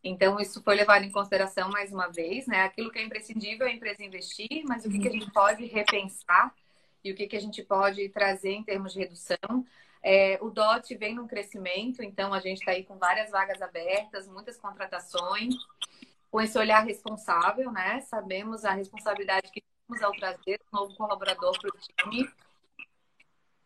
[0.04, 2.64] então, isso foi levado em consideração mais uma vez, né?
[2.64, 5.66] Aquilo que é imprescindível é a empresa investir, mas o que, que a gente pode
[5.66, 6.54] repensar
[7.04, 9.66] e o que, que a gente pode trazer em termos de redução.
[10.04, 14.28] É, o DOT vem num crescimento, então a gente está aí com várias vagas abertas,
[14.28, 15.54] muitas contratações,
[16.32, 18.02] com esse olhar responsável, né?
[18.02, 22.28] Sabemos a responsabilidade que temos ao trazer um novo colaborador para o time.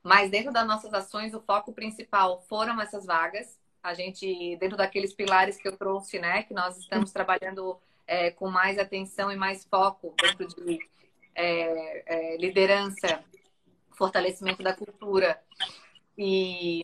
[0.03, 5.13] Mas dentro das nossas ações, o foco principal foram essas vagas a gente, dentro daqueles
[5.13, 9.63] pilares que eu trouxe, né, que nós estamos trabalhando é, com mais atenção e mais
[9.63, 10.79] foco dentro de
[11.35, 13.23] é, é, liderança,
[13.91, 15.39] fortalecimento da cultura
[16.17, 16.83] e,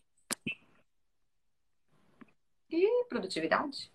[2.69, 3.90] e produtividade.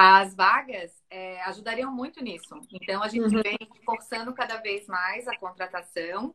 [0.00, 2.54] As vagas é, ajudariam muito nisso.
[2.70, 3.42] Então, a gente uhum.
[3.42, 6.32] vem forçando cada vez mais a contratação.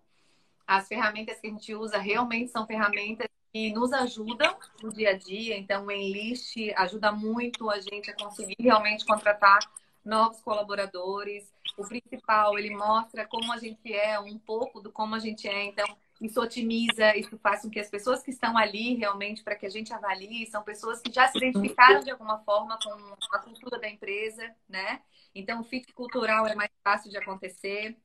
[0.67, 5.17] As ferramentas que a gente usa realmente são ferramentas que nos ajudam no dia a
[5.17, 5.57] dia.
[5.57, 9.59] Então, o Enlist ajuda muito a gente a conseguir realmente contratar
[10.03, 11.49] novos colaboradores.
[11.77, 15.63] O principal, ele mostra como a gente é, um pouco do como a gente é.
[15.63, 15.87] Então,
[16.23, 19.69] isso otimiza, isso faz com que as pessoas que estão ali realmente para que a
[19.69, 23.89] gente avalie são pessoas que já se identificaram de alguma forma com a cultura da
[23.89, 25.01] empresa, né?
[25.35, 27.97] Então, o fit cultural é mais fácil de acontecer.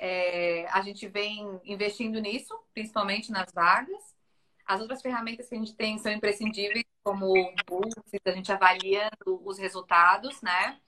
[0.00, 4.16] É, a gente vem investindo nisso, principalmente nas vagas.
[4.64, 9.42] As outras ferramentas que a gente tem são imprescindíveis, como o Pulse, a gente avaliando
[9.44, 10.80] os resultados, né?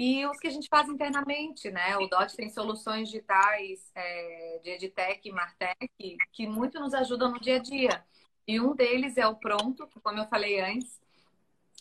[0.00, 1.96] E os que a gente faz internamente, né?
[1.96, 7.56] O DOT tem soluções digitais é, de EdTech Martech que muito nos ajudam no dia
[7.56, 8.04] a dia.
[8.46, 11.00] E um deles é o Pronto, que, como eu falei antes,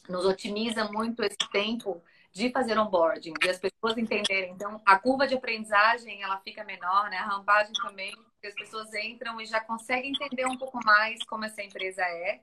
[0.09, 4.51] nos otimiza muito esse tempo de fazer onboarding, de as pessoas entenderem.
[4.51, 7.17] Então, a curva de aprendizagem, ela fica menor, né?
[7.17, 11.45] A rampagem também, porque as pessoas entram e já conseguem entender um pouco mais como
[11.45, 12.41] essa empresa é.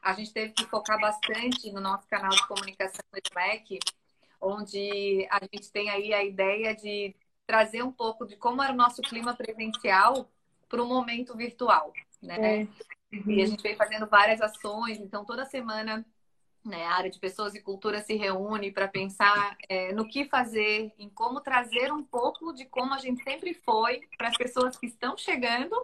[0.00, 3.80] A gente teve que focar bastante no nosso canal de comunicação do Slack,
[4.40, 7.14] onde a gente tem aí a ideia de
[7.46, 10.30] trazer um pouco de como era o nosso clima presencial
[10.68, 12.60] para o momento virtual, né?
[12.60, 12.68] É.
[13.12, 13.32] Uhum.
[13.32, 16.06] E a gente vem fazendo várias ações, então toda semana
[16.64, 20.92] né, a área de pessoas e cultura se reúne para pensar é, no que fazer,
[20.98, 24.86] em como trazer um pouco de como a gente sempre foi para as pessoas que
[24.86, 25.74] estão chegando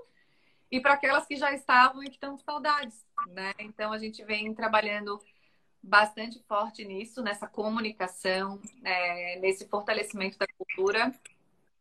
[0.71, 3.05] e para aquelas que já estavam e que estão com saudades.
[3.29, 3.53] Né?
[3.61, 5.21] Então a gente vem trabalhando
[5.87, 11.15] bastante forte nisso, nessa comunicação, é, nesse fortalecimento da cultura.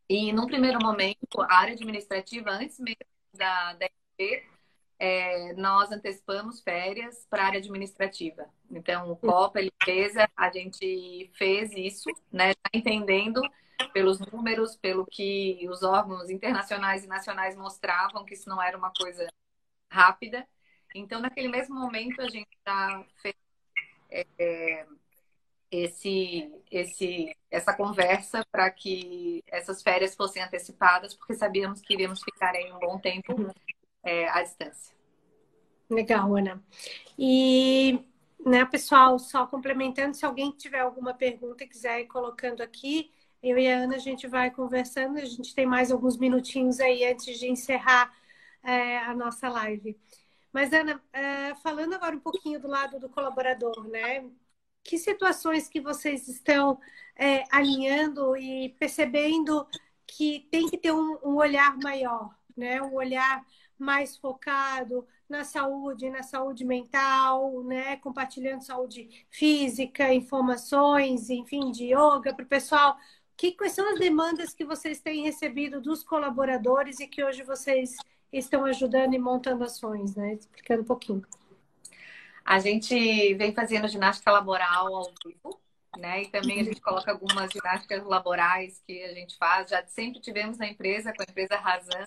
[0.07, 3.87] E num primeiro momento, a área administrativa, antes mesmo da, da
[4.97, 8.45] é, nós antecipamos férias para a área administrativa.
[8.71, 13.41] Então, o COPA, limpeza, a gente fez isso, né, entendendo
[13.93, 18.91] pelos números, pelo que os órgãos internacionais e nacionais mostravam que isso não era uma
[18.93, 19.27] coisa
[19.91, 20.47] rápida.
[20.93, 23.35] Então, naquele mesmo momento, a gente já fez
[24.37, 24.85] é
[25.71, 32.55] esse, esse, essa conversa para que essas férias fossem antecipadas, porque sabíamos que iríamos ficar
[32.55, 33.33] aí um bom tempo
[34.03, 34.95] é, à distância.
[35.89, 36.63] Legal, Ana.
[37.17, 37.99] E,
[38.45, 43.11] né, pessoal, só complementando, se alguém tiver alguma pergunta e quiser ir colocando aqui,
[43.43, 47.05] Eu e a Ana, a gente vai conversando, a gente tem mais alguns minutinhos aí
[47.05, 48.11] antes de encerrar
[48.63, 49.95] é, a nossa live.
[50.55, 54.23] Mas, Ana, é, falando agora um pouquinho do lado do colaborador, né?
[54.81, 56.79] Que situações que vocês estão
[57.13, 59.67] é, alinhando e percebendo
[60.07, 62.81] que tem que ter um, um olhar maior, né?
[62.81, 63.45] Um olhar
[63.77, 67.97] mais focado na saúde, na saúde mental, né?
[67.97, 72.97] Compartilhando saúde física, informações, enfim, de yoga para o pessoal.
[73.35, 77.97] Que, quais são as demandas que vocês têm recebido dos colaboradores e que hoje vocês
[78.37, 80.33] estão ajudando e montando ações, né?
[80.33, 81.23] Explicando um pouquinho.
[82.43, 85.59] A gente vem fazendo ginástica laboral ao vivo,
[85.97, 86.23] né?
[86.23, 89.69] E também a gente coloca algumas ginásticas laborais que a gente faz.
[89.69, 92.05] Já sempre tivemos na empresa, com a empresa Razan,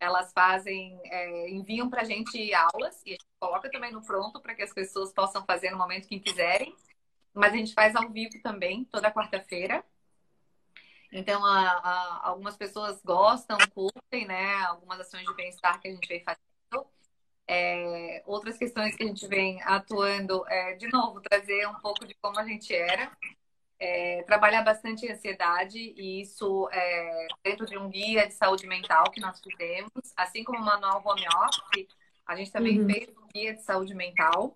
[0.00, 4.40] elas fazem, é, enviam para a gente aulas e a gente coloca também no pronto
[4.40, 6.74] para que as pessoas possam fazer no momento que quiserem.
[7.34, 9.84] Mas a gente faz ao vivo também, toda quarta-feira.
[11.12, 14.54] Então, a, a, algumas pessoas gostam, curtem, né?
[14.66, 16.86] Algumas ações de bem-estar que a gente vem fazendo.
[17.48, 22.14] É, outras questões que a gente vem atuando, é, de novo, trazer um pouco de
[22.14, 23.10] como a gente era
[23.80, 29.20] é, trabalhar bastante ansiedade e isso é, dentro de um guia de saúde mental que
[29.20, 31.88] nós fizemos, assim como o manual home office,
[32.26, 32.86] a gente também uhum.
[32.86, 34.54] fez um guia de saúde mental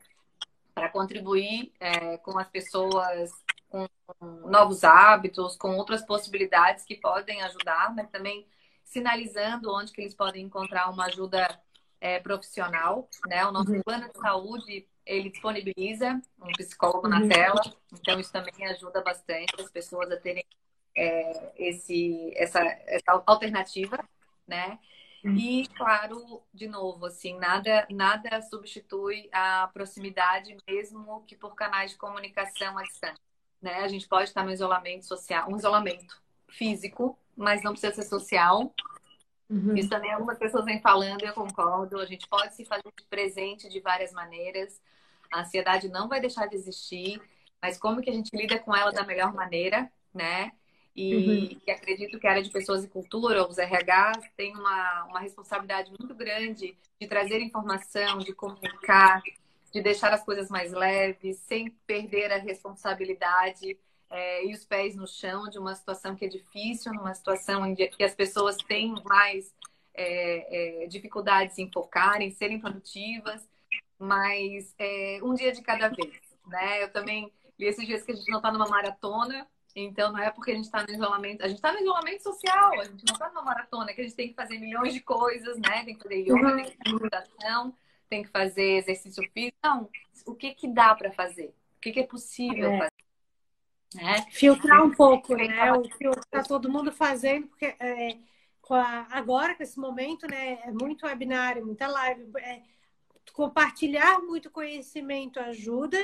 [0.74, 3.32] para contribuir é, com as pessoas
[3.74, 8.46] com novos hábitos, com outras possibilidades que podem ajudar, mas também
[8.84, 11.60] sinalizando onde que eles podem encontrar uma ajuda
[12.00, 13.44] é, profissional, né?
[13.46, 13.82] O nosso uhum.
[13.82, 17.28] plano de saúde ele disponibiliza um psicólogo na uhum.
[17.28, 17.60] tela,
[17.92, 20.44] então isso também ajuda bastante as pessoas a terem
[20.96, 23.98] é, esse, essa, essa alternativa,
[24.46, 24.78] né?
[25.24, 25.36] Uhum.
[25.36, 31.96] E, claro, de novo, assim, nada, nada substitui a proximidade, mesmo que por canais de
[31.96, 33.33] comunicação à distância.
[33.64, 33.76] Né?
[33.76, 38.74] A gente pode estar no isolamento social, um isolamento físico, mas não precisa ser social.
[39.48, 39.74] Uhum.
[39.74, 41.98] Isso também algumas pessoas vêm falando, eu concordo.
[41.98, 44.78] A gente pode se fazer presente de várias maneiras.
[45.32, 47.18] A ansiedade não vai deixar de existir,
[47.62, 50.52] mas como que a gente lida com ela da melhor maneira, né?
[50.94, 51.60] E, uhum.
[51.66, 55.90] e acredito que a área de pessoas e cultura, os RH, tem uma, uma responsabilidade
[55.98, 59.22] muito grande de trazer informação, de comunicar,
[59.74, 63.76] de deixar as coisas mais leves, sem perder a responsabilidade
[64.08, 67.74] é, e os pés no chão de uma situação que é difícil, numa situação em
[67.74, 69.52] que as pessoas têm mais
[69.92, 73.46] é, é, dificuldades em focar, em serem produtivas
[73.98, 76.82] mas é, um dia de cada vez, né?
[76.82, 80.30] Eu também li esses dias que a gente não está numa maratona, então não é
[80.30, 83.14] porque a gente está no isolamento, a gente está no isolamento social, a gente não
[83.14, 85.84] está numa maratona, que a gente tem que fazer milhões de coisas, né?
[85.84, 86.56] Tem que fazer yoga, uhum.
[86.56, 87.74] tem que fazer meditação,
[88.14, 89.58] tem que fazer exercício físico.
[89.62, 89.90] Não,
[90.24, 91.48] o que que dá para fazer?
[91.76, 92.78] O que, que é possível é.
[92.78, 92.90] fazer?
[93.94, 94.26] Né?
[94.30, 95.72] Filtrar um pouco, né?
[95.72, 98.18] O que está todo mundo fazendo, porque é,
[98.60, 100.60] com a, agora, com esse momento, né?
[100.62, 102.30] É muito webinário, muita live.
[102.38, 102.62] É,
[103.32, 105.98] compartilhar muito conhecimento ajuda,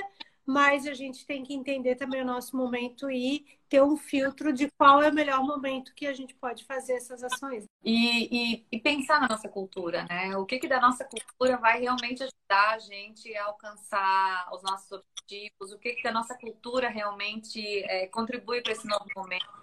[0.50, 4.68] mas a gente tem que entender também o nosso momento e ter um filtro de
[4.72, 7.66] qual é o melhor momento que a gente pode fazer essas ações.
[7.84, 10.36] E, e, e pensar na nossa cultura, né?
[10.36, 14.90] O que, que da nossa cultura vai realmente ajudar a gente a alcançar os nossos
[14.90, 15.72] objetivos?
[15.72, 19.59] O que, que da nossa cultura realmente é, contribui para esse novo momento?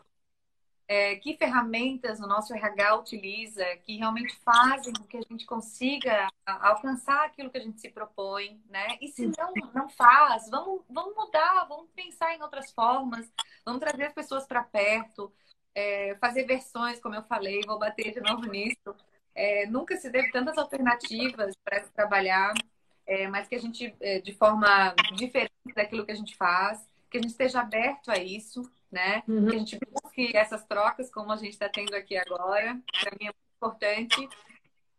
[0.88, 6.30] É, que ferramentas o nosso RH utiliza que realmente fazem com que a gente consiga
[6.46, 8.98] alcançar aquilo que a gente se propõe, né?
[9.02, 13.30] E se não, não faz, vamos, vamos mudar, vamos pensar em outras formas,
[13.66, 15.32] vamos trazer as pessoas para perto,
[15.76, 18.96] é, fazer versões, como eu falei, vou bater de novo nisso.
[19.36, 22.54] É, nunca se teve tantas alternativas para trabalhar,
[23.06, 27.18] é, mas que a gente, é, de forma diferente daquilo que a gente faz, que
[27.18, 29.22] a gente esteja aberto a isso, né?
[29.28, 29.48] Uhum.
[29.48, 29.80] Que a gente
[30.18, 32.82] busque essas trocas como a gente está tendo aqui agora.
[33.00, 34.30] Para mim é muito importante.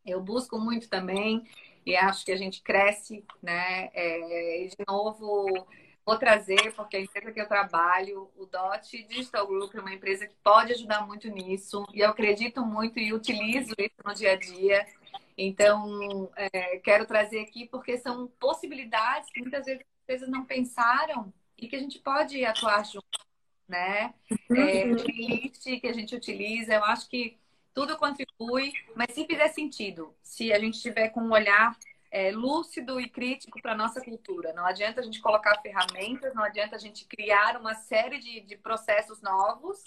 [0.07, 1.44] Eu busco muito também
[1.85, 3.90] e acho que a gente cresce, né?
[3.92, 5.66] É, e de novo
[6.07, 10.26] vou trazer, porque a empresa que eu trabalho, o DOT Digital Group, é uma empresa
[10.26, 14.37] que pode ajudar muito nisso, e eu acredito muito e utilizo isso no dia a
[14.37, 14.87] dia.
[15.37, 21.31] Então, é, quero trazer aqui porque são possibilidades que muitas vezes as empresas não pensaram
[21.59, 23.28] e que a gente pode atuar junto
[23.68, 24.14] né?
[24.50, 24.96] É, uhum.
[24.96, 27.37] playlist que a gente utiliza, eu acho que
[27.74, 31.76] tudo contribui, mas se fizer sentido, se a gente estiver com um olhar
[32.11, 34.52] é, lúcido e crítico para a nossa cultura.
[34.54, 38.57] Não adianta a gente colocar ferramentas, não adianta a gente criar uma série de, de
[38.57, 39.83] processos novos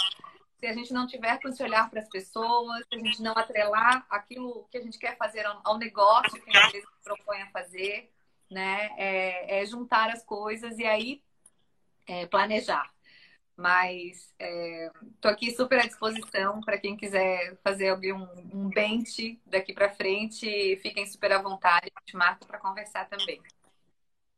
[0.61, 3.33] se a gente não tiver com esse olhar para as pessoas, se a gente não
[3.33, 7.49] atrelar aquilo que a gente quer fazer ao, ao negócio que a empresa propõe a
[7.49, 8.11] fazer,
[8.47, 8.91] né?
[8.95, 11.23] É, é juntar as coisas e aí
[12.07, 12.87] é, planejar.
[13.61, 19.71] Mas estou é, aqui super à disposição para quem quiser fazer algum, um bench daqui
[19.71, 20.77] para frente.
[20.81, 23.39] Fiquem super à vontade, a gente marca para conversar também.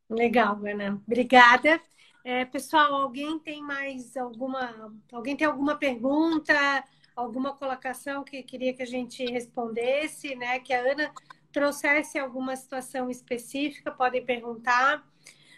[0.09, 1.01] Legal, Ana.
[1.07, 1.81] Obrigada.
[2.23, 4.93] É, pessoal, alguém tem mais alguma.
[5.11, 6.53] Alguém tem alguma pergunta,
[7.15, 10.59] alguma colocação que queria que a gente respondesse, né?
[10.59, 11.13] Que a Ana
[11.51, 15.05] trouxesse alguma situação específica, podem perguntar.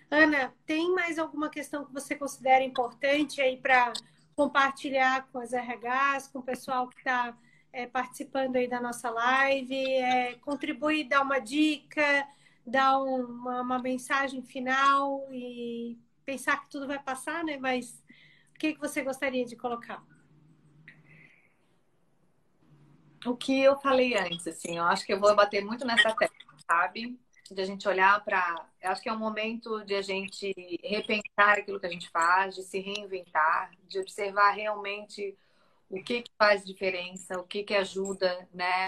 [0.10, 3.92] Ana, tem mais alguma questão que você considera importante aí para
[4.36, 7.36] compartilhar com as RHs, com o pessoal que está
[7.74, 9.76] é, participando aí da nossa live?
[9.76, 12.28] É, contribuir, dar uma dica,
[12.66, 17.58] dar uma, uma mensagem final e pensar que tudo vai passar, né?
[17.58, 18.04] Mas
[18.56, 20.04] o que, que você gostaria de colocar?
[23.26, 26.56] O que eu falei antes, assim, eu acho que eu vou bater muito nessa tecla,
[26.68, 27.20] sabe?
[27.50, 28.66] De a gente olhar para.
[28.84, 30.54] Acho que é um momento de a gente
[30.84, 35.38] repensar aquilo que a gente faz, de se reinventar, de observar realmente
[35.90, 38.88] o que, que faz diferença, o que, que ajuda, né?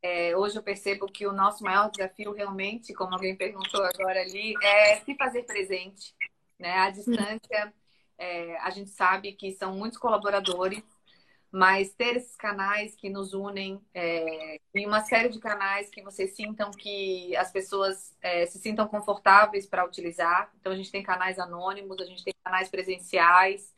[0.00, 4.54] É, hoje eu percebo que o nosso maior desafio realmente, como alguém perguntou agora ali,
[4.62, 6.14] é se fazer presente,
[6.58, 6.72] né?
[6.78, 7.74] A distância,
[8.16, 10.82] é, a gente sabe que são muitos colaboradores,
[11.50, 16.34] mas ter esses canais que nos unem é, e uma série de canais que vocês
[16.36, 20.52] sintam que as pessoas é, se sintam confortáveis para utilizar.
[20.60, 23.74] Então, a gente tem canais anônimos, a gente tem canais presenciais.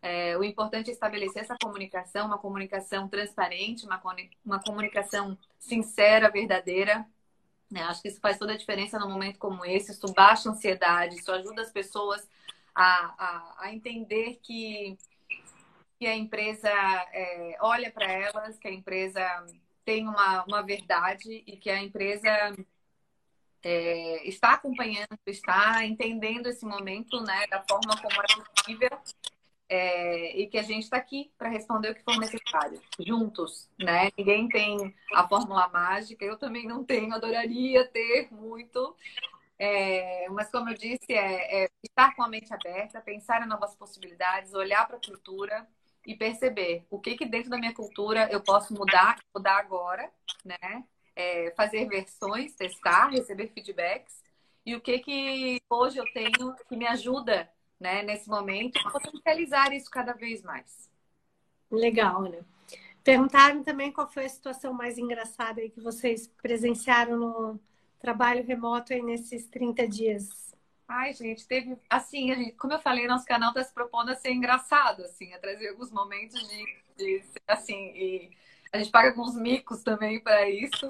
[0.00, 4.00] É, o importante é estabelecer essa comunicação, uma comunicação transparente, uma,
[4.44, 7.04] uma comunicação sincera, verdadeira,
[7.70, 7.82] né?
[7.82, 9.92] Acho que isso faz toda a diferença num momento como esse.
[9.92, 12.28] Isso baixa a ansiedade, isso ajuda as pessoas
[12.74, 14.96] a, a, a entender que,
[15.98, 19.20] que a empresa é, olha para elas, que a empresa
[19.84, 22.28] tem uma, uma verdade e que a empresa
[23.62, 28.90] é, está acompanhando, está entendendo esse momento né, da forma como é possível
[29.68, 34.10] é, e que a gente está aqui para responder o que for necessário, juntos, né?
[34.16, 38.96] Ninguém tem a fórmula mágica, eu também não tenho, adoraria ter muito,
[39.58, 43.74] é, mas como eu disse, é, é, estar com a mente aberta, pensar em novas
[43.74, 45.68] possibilidades, olhar para a cultura
[46.08, 50.10] e perceber o que que dentro da minha cultura eu posso mudar, mudar agora,
[50.42, 50.82] né?
[51.14, 54.22] É, fazer versões, testar, receber feedbacks
[54.64, 59.90] e o que que hoje eu tenho que me ajuda né, nesse momento, potencializar isso
[59.90, 60.88] cada vez mais.
[61.70, 62.40] Legal, né?
[63.04, 67.60] Perguntaram também qual foi a situação mais engraçada que vocês presenciaram no
[68.00, 70.54] trabalho remoto aí nesses 30 dias.
[70.88, 71.78] Ai, gente, teve.
[71.90, 75.38] Assim, gente, como eu falei, nosso canal está se propondo a ser engraçado, assim, a
[75.38, 78.30] trazer alguns momentos de, de assim, e
[78.72, 80.88] a gente paga alguns micos também para isso.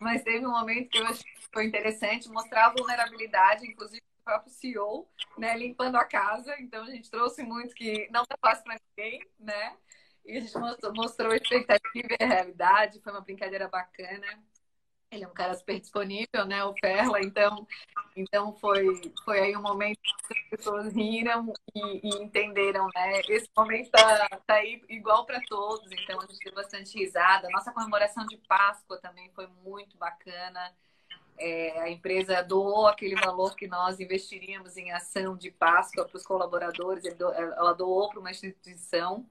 [0.00, 4.52] Mas teve um momento que eu achei que foi interessante mostrar a vulnerabilidade, inclusive próprio
[4.52, 6.54] CEO, né, limpando a casa.
[6.60, 9.76] Então a gente trouxe muito que não tá fácil para ninguém, né?
[10.24, 13.00] E a gente mostrou, mostrou a expectativa e a realidade.
[13.00, 14.26] Foi uma brincadeira bacana.
[15.10, 16.64] Ele é um cara super disponível, né?
[16.64, 17.66] O Ferla, então,
[18.16, 23.20] então foi, foi aí um momento que as pessoas riram e, e entenderam, né?
[23.28, 27.48] Esse momento tá, tá aí igual para todos, então a gente teve bastante risada.
[27.50, 30.74] Nossa comemoração de Páscoa também foi muito bacana.
[31.38, 36.26] É, a empresa doou aquele valor que nós investiríamos em ação de Páscoa para os
[36.26, 39.24] colaboradores, ela doou para uma instituição,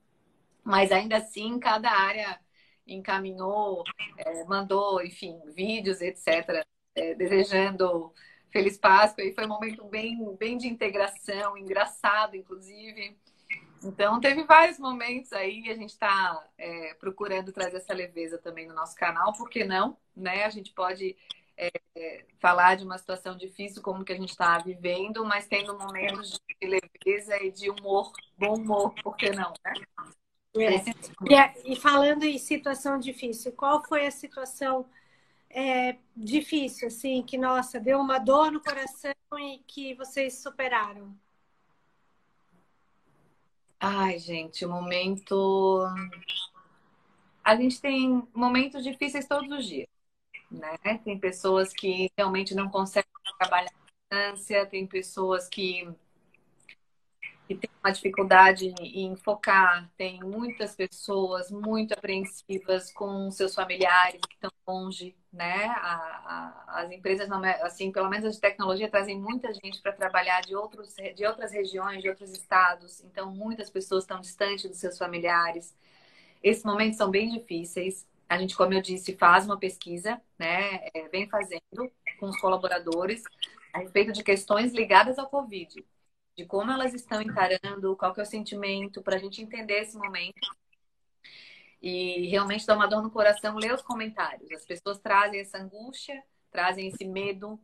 [0.63, 2.39] mas ainda assim cada área
[2.87, 3.83] encaminhou,
[4.17, 8.13] é, mandou, enfim, vídeos, etc., é, desejando
[8.51, 13.17] Feliz Páscoa, e foi um momento bem, bem de integração, engraçado, inclusive.
[13.83, 18.73] Então, teve vários momentos aí, a gente está é, procurando trazer essa leveza também no
[18.73, 19.97] nosso canal, por que não?
[20.15, 20.45] Né?
[20.45, 21.15] A gente pode
[21.57, 26.39] é, falar de uma situação difícil como que a gente está vivendo, mas tendo momentos
[26.61, 29.73] de leveza e de humor, bom humor, por que não, né?
[30.57, 31.53] É.
[31.65, 34.85] E, falando em situação difícil, qual foi a situação
[35.49, 41.15] é, difícil, assim, que, nossa, deu uma dor no coração e que vocês superaram?
[43.79, 45.85] Ai, gente, o momento.
[47.43, 49.87] A gente tem momentos difíceis todos os dias
[50.55, 50.77] né?
[51.03, 53.71] Tem pessoas que realmente não conseguem trabalhar
[54.11, 55.87] à distância, tem pessoas que,
[57.47, 64.33] que têm uma dificuldade em focar, tem muitas pessoas muito apreensivas com seus familiares que
[64.35, 65.65] estão longe, né?
[65.67, 69.91] A, a, as empresas, é, assim, pelo menos as de tecnologia, trazem muita gente para
[69.91, 74.79] trabalhar de, outros, de outras regiões, de outros estados, então muitas pessoas estão distantes dos
[74.79, 75.75] seus familiares.
[76.43, 80.87] Esses momentos são bem difíceis a gente, como eu disse, faz uma pesquisa, né?
[80.93, 83.23] É, vem fazendo com os colaboradores
[83.73, 85.85] a respeito de questões ligadas ao Covid.
[86.37, 89.97] De como elas estão encarando, qual que é o sentimento, para a gente entender esse
[89.97, 90.47] momento.
[91.81, 94.51] E realmente dá uma dor no coração ler os comentários.
[94.51, 96.21] As pessoas trazem essa angústia,
[96.51, 97.59] trazem esse medo,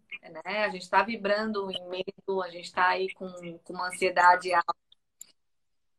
[0.46, 0.64] né?
[0.66, 3.30] A gente está vibrando em medo, a gente está aí com,
[3.64, 4.76] com uma ansiedade alta.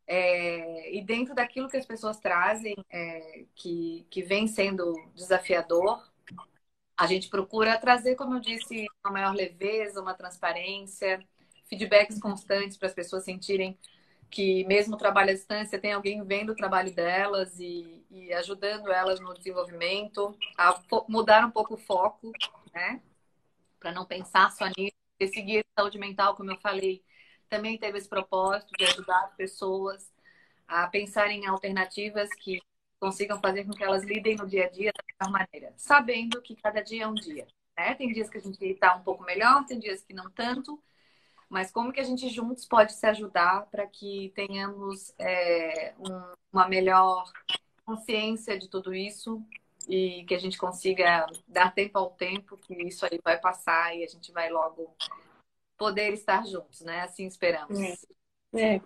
[0.07, 6.03] É, e dentro daquilo que as pessoas trazem, é, que, que vem sendo desafiador,
[6.97, 11.27] a gente procura trazer, como eu disse, uma maior leveza, uma transparência,
[11.69, 13.79] feedbacks constantes para as pessoas sentirem
[14.31, 19.21] que mesmo trabalho à distância tem alguém vendo o trabalho delas e, e ajudando elas
[19.21, 22.33] no desenvolvimento, a mudar um pouco o foco,
[22.73, 23.03] né?
[23.79, 27.05] Para não pensar só nisso, e seguir saúde mental, como eu falei,
[27.49, 30.11] também teve esse propósito de ajudar as pessoas
[30.67, 32.59] a pensar em alternativas que
[32.99, 36.57] consigam fazer com que elas lidem no dia a dia da melhor maneira, sabendo que
[36.57, 37.47] cada dia é um dia.
[37.77, 37.95] Né?
[37.95, 40.83] Tem dias que a gente está um pouco melhor, tem dias que não tanto,
[41.53, 46.67] mas como que a gente juntos pode se ajudar para que tenhamos é, um, uma
[46.67, 47.31] melhor
[47.85, 49.45] consciência de tudo isso
[49.87, 54.03] e que a gente consiga dar tempo ao tempo, que isso aí vai passar e
[54.03, 54.97] a gente vai logo
[55.77, 57.03] poder estar juntos, né?
[57.03, 57.79] Assim esperamos.
[58.55, 58.77] É.
[58.77, 58.81] é.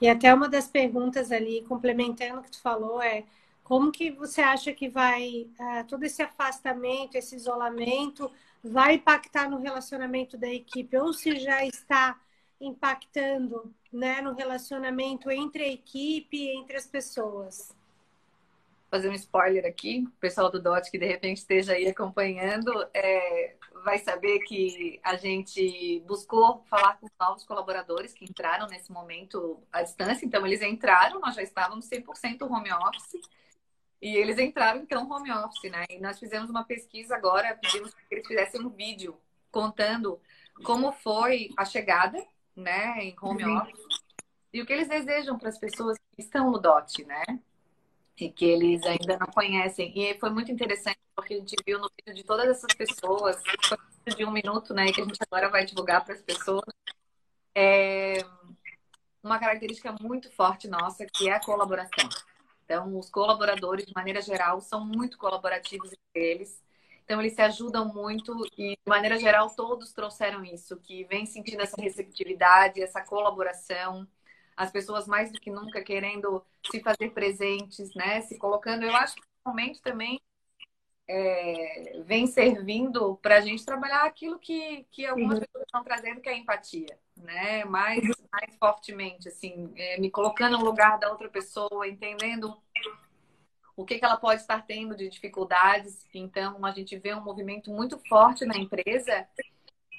[0.00, 3.24] E até uma das perguntas ali, complementando o que tu falou, é
[3.70, 8.28] como que você acha que vai uh, todo esse afastamento, esse isolamento
[8.64, 10.96] vai impactar no relacionamento da equipe?
[10.96, 12.20] Ou se já está
[12.60, 17.72] impactando né, no relacionamento entre a equipe e entre as pessoas?
[18.90, 23.54] Fazer um spoiler aqui, o pessoal do DOT que de repente esteja aí acompanhando é,
[23.84, 29.80] vai saber que a gente buscou falar com novos colaboradores que entraram nesse momento à
[29.80, 33.30] distância, então eles entraram, nós já estávamos 100% home office
[34.00, 35.84] e eles entraram, então, home office, né?
[35.90, 39.18] E nós fizemos uma pesquisa agora, pedimos que eles fizessem um vídeo
[39.50, 40.20] contando
[40.64, 42.24] como foi a chegada,
[42.56, 43.58] né, em home uhum.
[43.58, 43.80] office,
[44.52, 47.24] e o que eles desejam para as pessoas que estão no DOT, né?
[48.16, 49.92] E que eles ainda não conhecem.
[49.96, 53.40] E foi muito interessante, porque a gente viu no vídeo de todas essas pessoas,
[54.16, 56.64] de um minuto, né, que a gente agora vai divulgar para as pessoas.
[57.54, 58.24] É
[59.22, 62.08] uma característica muito forte nossa, que é a colaboração.
[62.70, 66.62] Então, os colaboradores, de maneira geral, são muito colaborativos entre eles.
[67.04, 71.62] Então, eles se ajudam muito e, de maneira geral, todos trouxeram isso, que vem sentindo
[71.62, 74.06] essa receptividade, essa colaboração,
[74.56, 78.20] as pessoas mais do que nunca querendo se fazer presentes, né?
[78.20, 78.84] Se colocando.
[78.84, 80.20] Eu acho que no momento também
[81.08, 85.44] é, vem servindo para a gente trabalhar aquilo que, que algumas uhum.
[85.44, 87.64] pessoas estão trazendo, que é a empatia, né?
[87.64, 88.02] Mais,
[88.32, 92.56] mais fortemente, assim, é, me colocando no lugar da outra pessoa, entendendo
[93.76, 96.06] o que, que ela pode estar tendo de dificuldades.
[96.12, 99.26] Então, a gente vê um movimento muito forte na empresa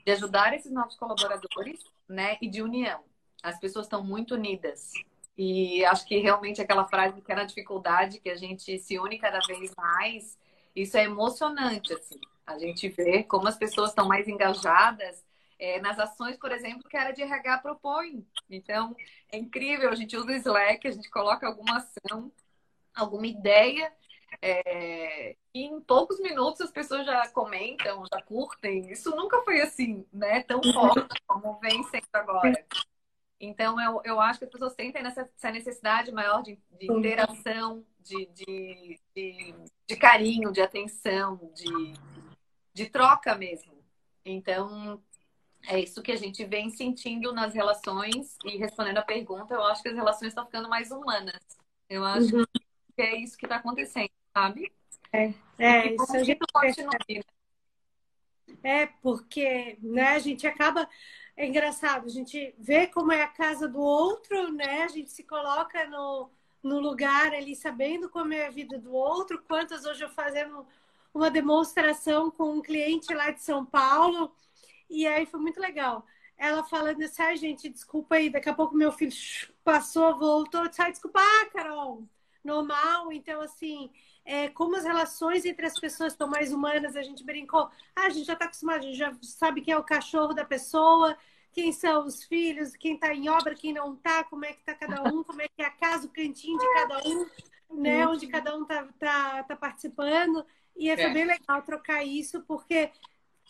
[0.06, 2.38] de ajudar esses novos colaboradores, né?
[2.42, 3.04] E de união.
[3.42, 4.92] As pessoas estão muito unidas.
[5.38, 9.40] E acho que realmente aquela frase que era dificuldade, que a gente se une cada
[9.48, 10.38] vez mais,
[10.76, 12.20] isso é emocionante, assim.
[12.46, 15.24] A gente vê como as pessoas estão mais engajadas
[15.62, 18.26] é, nas ações, por exemplo, que a área de RH propõe.
[18.50, 18.96] Então,
[19.32, 22.32] é incrível, a gente usa o Slack, a gente coloca alguma ação,
[22.96, 23.94] alguma ideia,
[24.42, 28.92] é, e em poucos minutos as pessoas já comentam, já curtem.
[28.92, 30.42] Isso nunca foi assim, né?
[30.42, 32.66] Tão forte como vem sendo agora.
[33.40, 37.86] Então, eu, eu acho que as pessoas sentem essa, essa necessidade maior de, de interação,
[38.00, 39.56] de, de, de,
[39.88, 41.94] de, carinho, de atenção, de,
[42.74, 43.80] de troca mesmo.
[44.24, 45.02] Então,
[45.68, 48.38] é isso que a gente vem sentindo nas relações.
[48.46, 51.42] E respondendo a pergunta, eu acho que as relações estão ficando mais humanas.
[51.90, 52.46] Eu acho uhum.
[52.96, 54.72] que é isso que está acontecendo, sabe?
[55.12, 57.24] É, é isso a gente continue.
[58.64, 60.88] É, porque né, a gente acaba
[61.36, 64.84] é engraçado, a gente vê como é a casa do outro, né?
[64.84, 66.30] A gente se coloca no,
[66.62, 69.42] no lugar ali, sabendo como é a vida do outro.
[69.48, 70.66] Quantas hoje eu fazendo
[71.14, 74.32] uma demonstração com um cliente lá de São Paulo,
[74.92, 76.06] e aí foi muito legal.
[76.38, 79.16] Ela falando assim, ah, gente, desculpa aí, daqui a pouco meu filho
[79.64, 82.04] passou, voltou, ah, desculpa, ah, Carol,
[82.44, 83.12] normal.
[83.12, 83.90] Então, assim,
[84.26, 88.10] é, como as relações entre as pessoas estão mais humanas, a gente brincou, ah, a
[88.10, 91.18] gente já está acostumado, a gente já sabe quem é o cachorro da pessoa,
[91.54, 94.74] quem são os filhos, quem está em obra, quem não está, como é que está
[94.74, 97.26] cada um, como é que é a casa, o cantinho de cada um,
[97.82, 98.08] né?
[98.08, 100.46] Onde cada um está tá, tá participando.
[100.76, 101.10] E é, é.
[101.10, 102.90] bem legal trocar isso, porque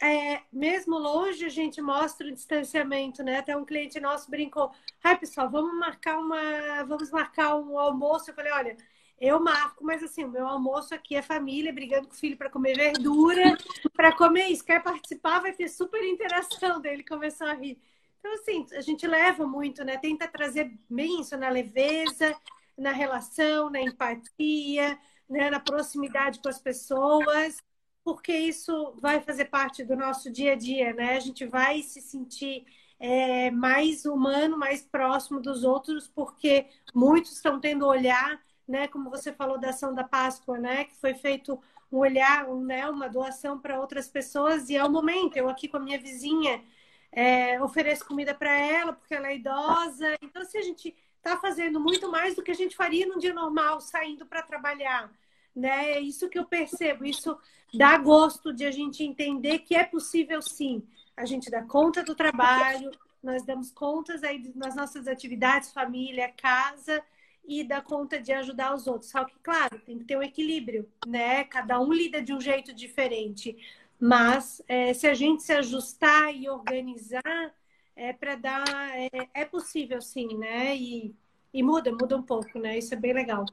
[0.01, 3.37] é, mesmo longe a gente mostra o distanciamento, né?
[3.37, 4.71] Até um cliente nosso brincou,
[5.03, 8.31] ai pessoal, vamos marcar uma, vamos marcar um almoço.
[8.31, 8.77] Eu falei, olha,
[9.19, 12.49] eu marco, mas assim, o meu almoço aqui é família, brigando com o filho para
[12.49, 13.55] comer verdura,
[13.93, 14.65] para comer isso.
[14.65, 17.03] Quer participar, vai ter super interação dele.
[17.03, 17.79] Começou a rir.
[18.19, 19.97] Então, assim, a gente leva muito, né?
[19.97, 22.35] Tenta trazer bem isso na leveza,
[22.75, 24.97] na relação, na empatia,
[25.29, 25.51] né?
[25.51, 27.63] na proximidade com as pessoas,
[28.03, 31.15] porque isso vai fazer parte do nosso dia a dia, né?
[31.15, 32.65] A gente vai se sentir
[32.99, 38.87] é, mais humano, mais próximo dos outros, porque muitos estão tendo olhar, né?
[38.87, 40.85] Como você falou da ação da Páscoa, né?
[40.85, 41.59] Que foi feito
[41.91, 42.89] um olhar, né?
[42.89, 45.37] Uma doação para outras pessoas e é o momento.
[45.37, 46.63] Eu aqui com a minha vizinha
[47.11, 50.15] é, ofereço comida para ela porque ela é idosa.
[50.21, 53.33] Então, se a gente está fazendo muito mais do que a gente faria num dia
[53.33, 55.11] normal, saindo para trabalhar,
[55.55, 55.91] né?
[55.91, 57.05] É isso que eu percebo.
[57.05, 57.37] Isso
[57.73, 60.83] dá gosto de a gente entender que é possível sim.
[61.15, 62.91] A gente dá conta do trabalho,
[63.21, 67.03] nós damos contas aí nas nossas atividades, família, casa
[67.45, 69.11] e dá conta de ajudar os outros.
[69.11, 71.43] Só que, claro, tem que ter um equilíbrio, né?
[71.43, 73.57] Cada um lida de um jeito diferente.
[73.99, 77.53] Mas é, se a gente se ajustar e organizar,
[77.95, 78.65] é para dar.
[78.95, 80.75] É, é, possível, sim, né?
[80.75, 81.15] E,
[81.53, 82.77] e muda, muda um pouco, né?
[82.77, 83.45] Isso é bem legal.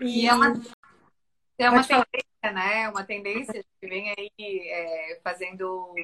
[0.00, 0.52] E, e é uma,
[1.58, 2.88] é uma tendência, né?
[2.88, 5.94] Uma tendência que vem aí é, fazendo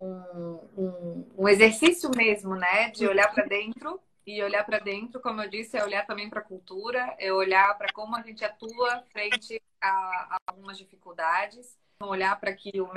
[0.00, 2.90] um, um, um, exercício mesmo, né?
[2.90, 4.00] De olhar para dentro.
[4.26, 7.76] E olhar para dentro, como eu disse, é olhar também para a cultura, é olhar
[7.76, 12.90] para como a gente atua frente a, a algumas dificuldades olhar para que o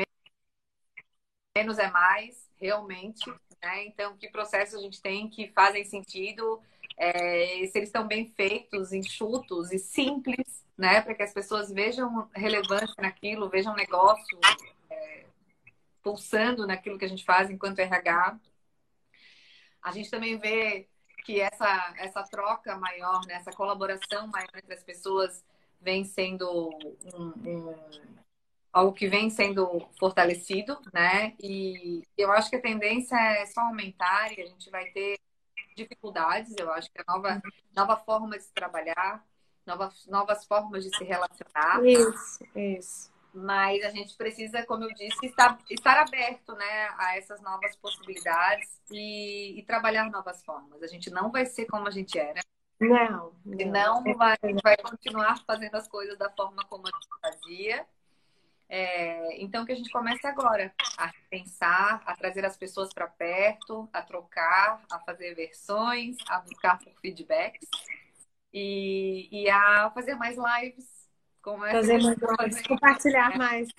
[1.55, 3.29] menos é mais, realmente.
[3.61, 3.85] Né?
[3.85, 6.61] Então, que processos a gente tem que fazem sentido,
[6.97, 11.01] é, se eles estão bem feitos, enxutos e simples, né?
[11.01, 14.39] Para que as pessoas vejam relevância naquilo, vejam negócio
[14.89, 15.25] é,
[16.01, 18.39] pulsando naquilo que a gente faz enquanto RH.
[19.81, 20.87] A gente também vê
[21.23, 23.35] que essa, essa troca maior, né?
[23.35, 25.43] essa colaboração maior entre as pessoas
[25.79, 26.69] vem sendo
[27.13, 27.75] um, um
[28.73, 31.35] algo que vem sendo fortalecido, né?
[31.41, 35.17] E eu acho que a tendência é só aumentar e a gente vai ter
[35.77, 36.53] dificuldades.
[36.57, 37.41] Eu acho que a nova,
[37.75, 39.23] nova forma de se trabalhar,
[39.65, 41.85] novas, novas formas de se relacionar.
[41.85, 43.11] Isso, isso.
[43.33, 48.81] Mas a gente precisa, como eu disse, estar, estar aberto né, a essas novas possibilidades
[48.89, 50.81] e, e trabalhar novas formas.
[50.81, 52.41] A gente não vai ser como a gente era.
[52.79, 53.33] Não.
[53.45, 57.85] Não, não vai, vai continuar fazendo as coisas da forma como a gente fazia
[58.69, 63.89] é, então, que a gente comece agora a pensar, a trazer as pessoas para perto,
[63.93, 67.69] a trocar, a fazer versões, a buscar por feedbacks
[68.53, 70.97] e, e a fazer mais lives.
[71.71, 73.37] Fazer mais lives, compartilhar é.
[73.37, 73.69] mais.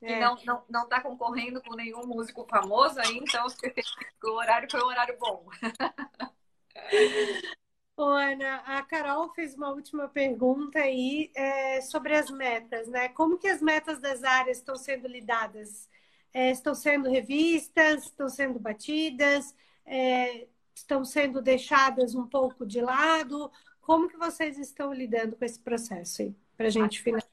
[0.00, 0.12] É.
[0.12, 3.46] E não, não, não tá concorrendo com nenhum músico famoso aí, então
[4.24, 5.46] o horário foi um horário bom.
[7.98, 13.08] Ô, Ana, a Carol fez uma última pergunta aí é, sobre as metas, né?
[13.08, 15.88] Como que as metas das áreas estão sendo lidadas?
[16.32, 18.04] É, estão sendo revistas?
[18.04, 19.52] Estão sendo batidas?
[19.84, 23.50] É, estão sendo deixadas um pouco de lado?
[23.80, 26.36] Como que vocês estão lidando com esse processo aí?
[26.56, 27.32] Para a gente finalizar.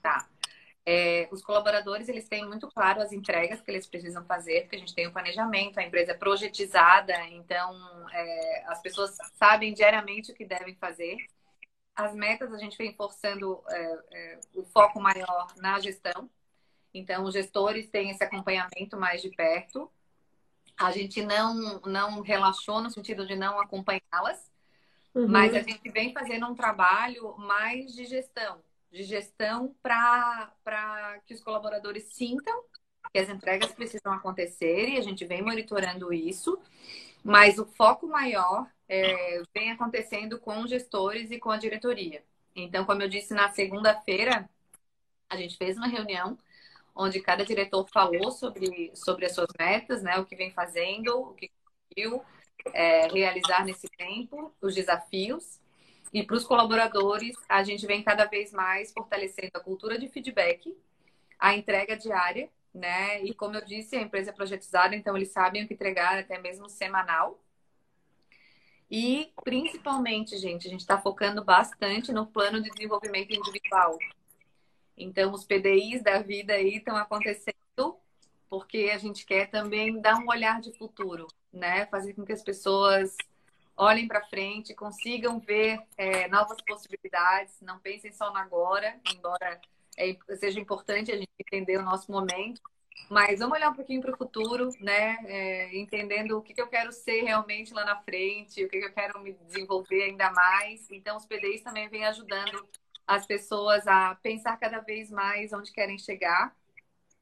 [0.00, 0.28] Tá.
[0.88, 4.78] É, os colaboradores eles têm muito claro as entregas que eles precisam fazer, porque a
[4.78, 10.30] gente tem o um planejamento, a empresa é projetizada, então é, as pessoas sabem diariamente
[10.30, 11.16] o que devem fazer.
[11.92, 16.30] As metas a gente vem forçando é, é o foco maior na gestão,
[16.94, 19.90] então os gestores têm esse acompanhamento mais de perto.
[20.78, 24.52] A gente não, não relaxou no sentido de não acompanhá-las,
[25.12, 25.26] uhum.
[25.26, 31.40] mas a gente vem fazendo um trabalho mais de gestão de gestão para que os
[31.40, 32.64] colaboradores sintam
[33.12, 36.58] que as entregas precisam acontecer e a gente vem monitorando isso,
[37.24, 42.22] mas o foco maior é, vem acontecendo com gestores e com a diretoria.
[42.54, 44.48] Então, como eu disse na segunda-feira,
[45.28, 46.38] a gente fez uma reunião
[46.94, 51.34] onde cada diretor falou sobre, sobre as suas metas, né, o que vem fazendo, o
[51.34, 52.22] que conseguiu
[52.72, 55.60] é, realizar nesse tempo, os desafios.
[56.12, 60.76] E para os colaboradores, a gente vem cada vez mais fortalecendo a cultura de feedback,
[61.38, 63.22] a entrega diária, né?
[63.22, 66.38] E como eu disse, a empresa é projetizada, então eles sabem o que entregar até
[66.38, 67.42] mesmo semanal.
[68.90, 73.98] E principalmente, gente, a gente está focando bastante no plano de desenvolvimento individual.
[74.96, 77.56] Então, os PDIs da vida aí estão acontecendo
[78.48, 81.86] porque a gente quer também dar um olhar de futuro, né?
[81.86, 83.16] Fazer com que as pessoas
[83.76, 89.60] olhem para frente, consigam ver é, novas possibilidades, não pensem só no agora, embora
[89.96, 92.60] é, seja importante a gente entender o nosso momento,
[93.10, 95.18] mas vamos olhar um pouquinho para o futuro, né?
[95.26, 98.86] É, entendendo o que, que, eu quero ser realmente lá na frente, o que, que
[98.86, 100.90] eu quero me desenvolver ainda mais.
[100.90, 102.66] Então, os PDIs também vêm ajudando
[103.06, 106.56] as pessoas a pensar cada vez mais onde querem chegar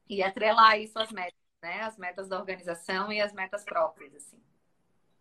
[0.09, 1.81] e atrelar isso às metas né?
[1.81, 4.39] As metas da organização e as metas próprias, assim.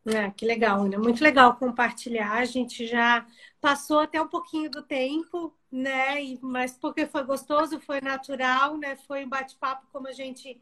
[0.07, 0.99] É, que legal, Ana.
[0.99, 2.33] Muito legal compartilhar.
[2.33, 3.27] A gente já
[3.61, 6.17] passou até um pouquinho do tempo, né?
[6.43, 8.97] Mas porque foi gostoso, foi natural, né?
[8.97, 10.61] Foi um bate-papo como a gente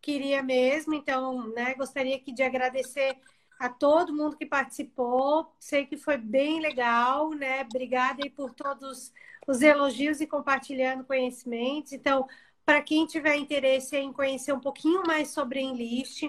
[0.00, 0.94] queria mesmo.
[0.94, 1.74] Então, né?
[1.74, 3.18] Gostaria aqui de agradecer
[3.58, 5.52] a todo mundo que participou.
[5.58, 7.62] Sei que foi bem legal, né?
[7.62, 9.12] Obrigada aí por todos
[9.46, 11.92] os elogios e compartilhando conhecimentos.
[11.92, 12.26] Então,
[12.64, 16.22] para quem tiver interesse em conhecer um pouquinho mais sobre Enlist,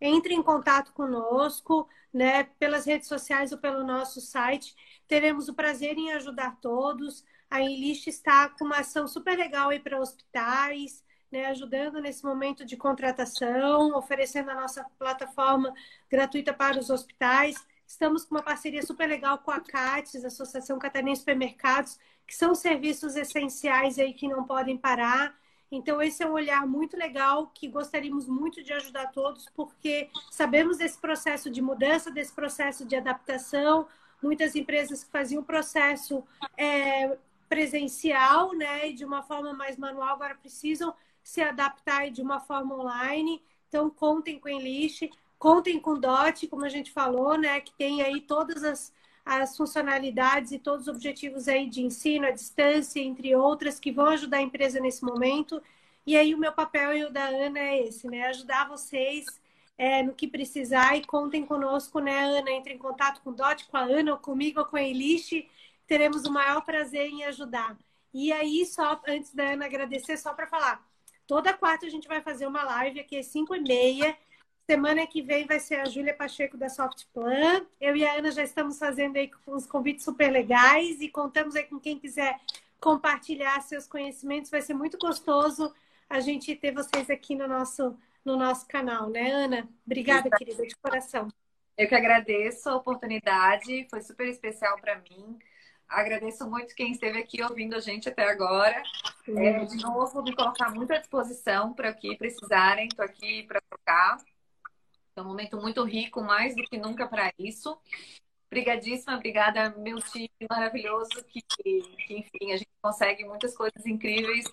[0.00, 4.74] entre em contato conosco, né, pelas redes sociais ou pelo nosso site.
[5.06, 7.24] Teremos o prazer em ajudar todos.
[7.50, 12.64] A Enlist está com uma ação super legal aí para hospitais, né, ajudando nesse momento
[12.64, 15.72] de contratação, oferecendo a nossa plataforma
[16.10, 17.56] gratuita para os hospitais.
[17.86, 23.14] Estamos com uma parceria super legal com a CATES, Associação Catarinense Supermercados, que são serviços
[23.14, 25.38] essenciais aí que não podem parar.
[25.70, 30.78] Então, esse é um olhar muito legal que gostaríamos muito de ajudar todos, porque sabemos
[30.78, 33.86] desse processo de mudança, desse processo de adaptação.
[34.22, 36.22] Muitas empresas que faziam o processo
[36.56, 42.38] é, presencial, né, e de uma forma mais manual, agora precisam se adaptar de uma
[42.38, 43.42] forma online.
[43.68, 47.72] Então, contem com a Enlist, contem com o DOT, como a gente falou, né, que
[47.74, 48.92] tem aí todas as,
[49.26, 54.06] as funcionalidades e todos os objetivos aí de ensino à distância, entre outras, que vão
[54.06, 55.60] ajudar a empresa nesse momento.
[56.06, 58.22] E aí o meu papel e o da Ana é esse, né?
[58.28, 59.26] Ajudar vocês
[59.76, 62.52] é, no que precisar e contem conosco, né, Ana?
[62.52, 65.44] Entre em contato com o DOT, com a Ana, ou comigo, ou com a Elish.
[65.88, 67.76] Teremos o maior prazer em ajudar.
[68.14, 70.86] E aí, só antes da Ana agradecer, só para falar,
[71.26, 74.16] toda quarta a gente vai fazer uma live aqui às 5 e meia
[74.68, 77.64] Semana que vem vai ser a Júlia Pacheco da Softplan.
[77.80, 81.62] Eu e a Ana já estamos fazendo aí uns convites super legais e contamos aí
[81.62, 82.36] com quem quiser
[82.80, 84.50] compartilhar seus conhecimentos.
[84.50, 85.72] Vai ser muito gostoso
[86.10, 89.68] a gente ter vocês aqui no nosso, no nosso canal, né, Ana?
[89.86, 91.28] Obrigada, querida, de coração.
[91.78, 95.38] Eu que agradeço a oportunidade, foi super especial para mim.
[95.88, 98.82] Agradeço muito quem esteve aqui ouvindo a gente até agora.
[99.28, 102.88] É, de novo, me colocar muito à disposição para o que precisarem.
[102.88, 104.16] Estou aqui para trocar.
[105.16, 107.78] É um momento muito rico, mais do que nunca para isso.
[108.46, 114.44] Obrigadíssima, obrigada, meu time maravilhoso, que, que, enfim, a gente consegue muitas coisas incríveis,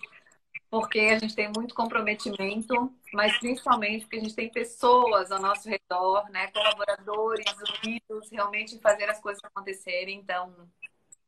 [0.70, 5.68] porque a gente tem muito comprometimento, mas principalmente porque a gente tem pessoas ao nosso
[5.68, 7.44] redor, né, colaboradores
[7.84, 10.18] unidos, realmente fazer as coisas acontecerem.
[10.18, 10.68] Então,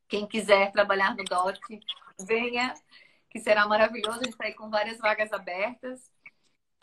[0.08, 1.60] quem quiser trabalhar no DOT,
[2.26, 2.74] venha,
[3.30, 4.20] que será maravilhoso.
[4.20, 6.15] A gente está aí com várias vagas abertas.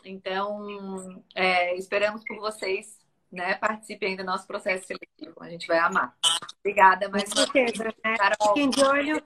[0.04, 2.98] Então, é, esperamos por vocês,
[3.32, 3.54] né?
[3.54, 5.34] Participem do nosso processo seletivo.
[5.40, 6.16] A gente vai amar.
[6.60, 8.14] Obrigada mais Com certeza, né?
[8.48, 9.22] Fiquem de olho.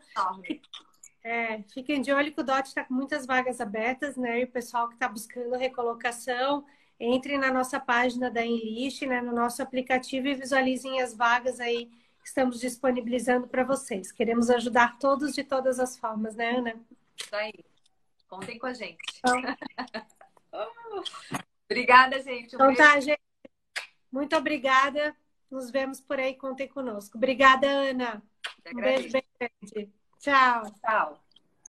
[1.25, 4.41] É, fiquem de olho que o DOT está com muitas vagas abertas, né?
[4.41, 6.65] E o pessoal que está buscando recolocação,
[6.99, 9.21] entre na nossa página da Enlist, né?
[9.21, 14.13] No nosso aplicativo e visualizem as vagas aí que estamos disponibilizando para vocês.
[14.13, 16.75] Queremos ajudar todos de todas as formas, né, Ana?
[17.17, 17.53] Isso aí.
[18.29, 18.99] Contem com a gente.
[19.19, 19.43] Então...
[21.71, 22.55] Obrigada, gente.
[22.55, 22.83] Um então beijo.
[22.83, 23.21] tá, gente.
[24.11, 25.15] Muito obrigada.
[25.51, 26.35] Nos vemos por aí.
[26.35, 27.17] Contem conosco.
[27.17, 28.23] Obrigada, Ana.
[28.75, 29.93] Um beijo bem grande.
[30.19, 30.63] Tchau.
[30.81, 31.28] Tchau.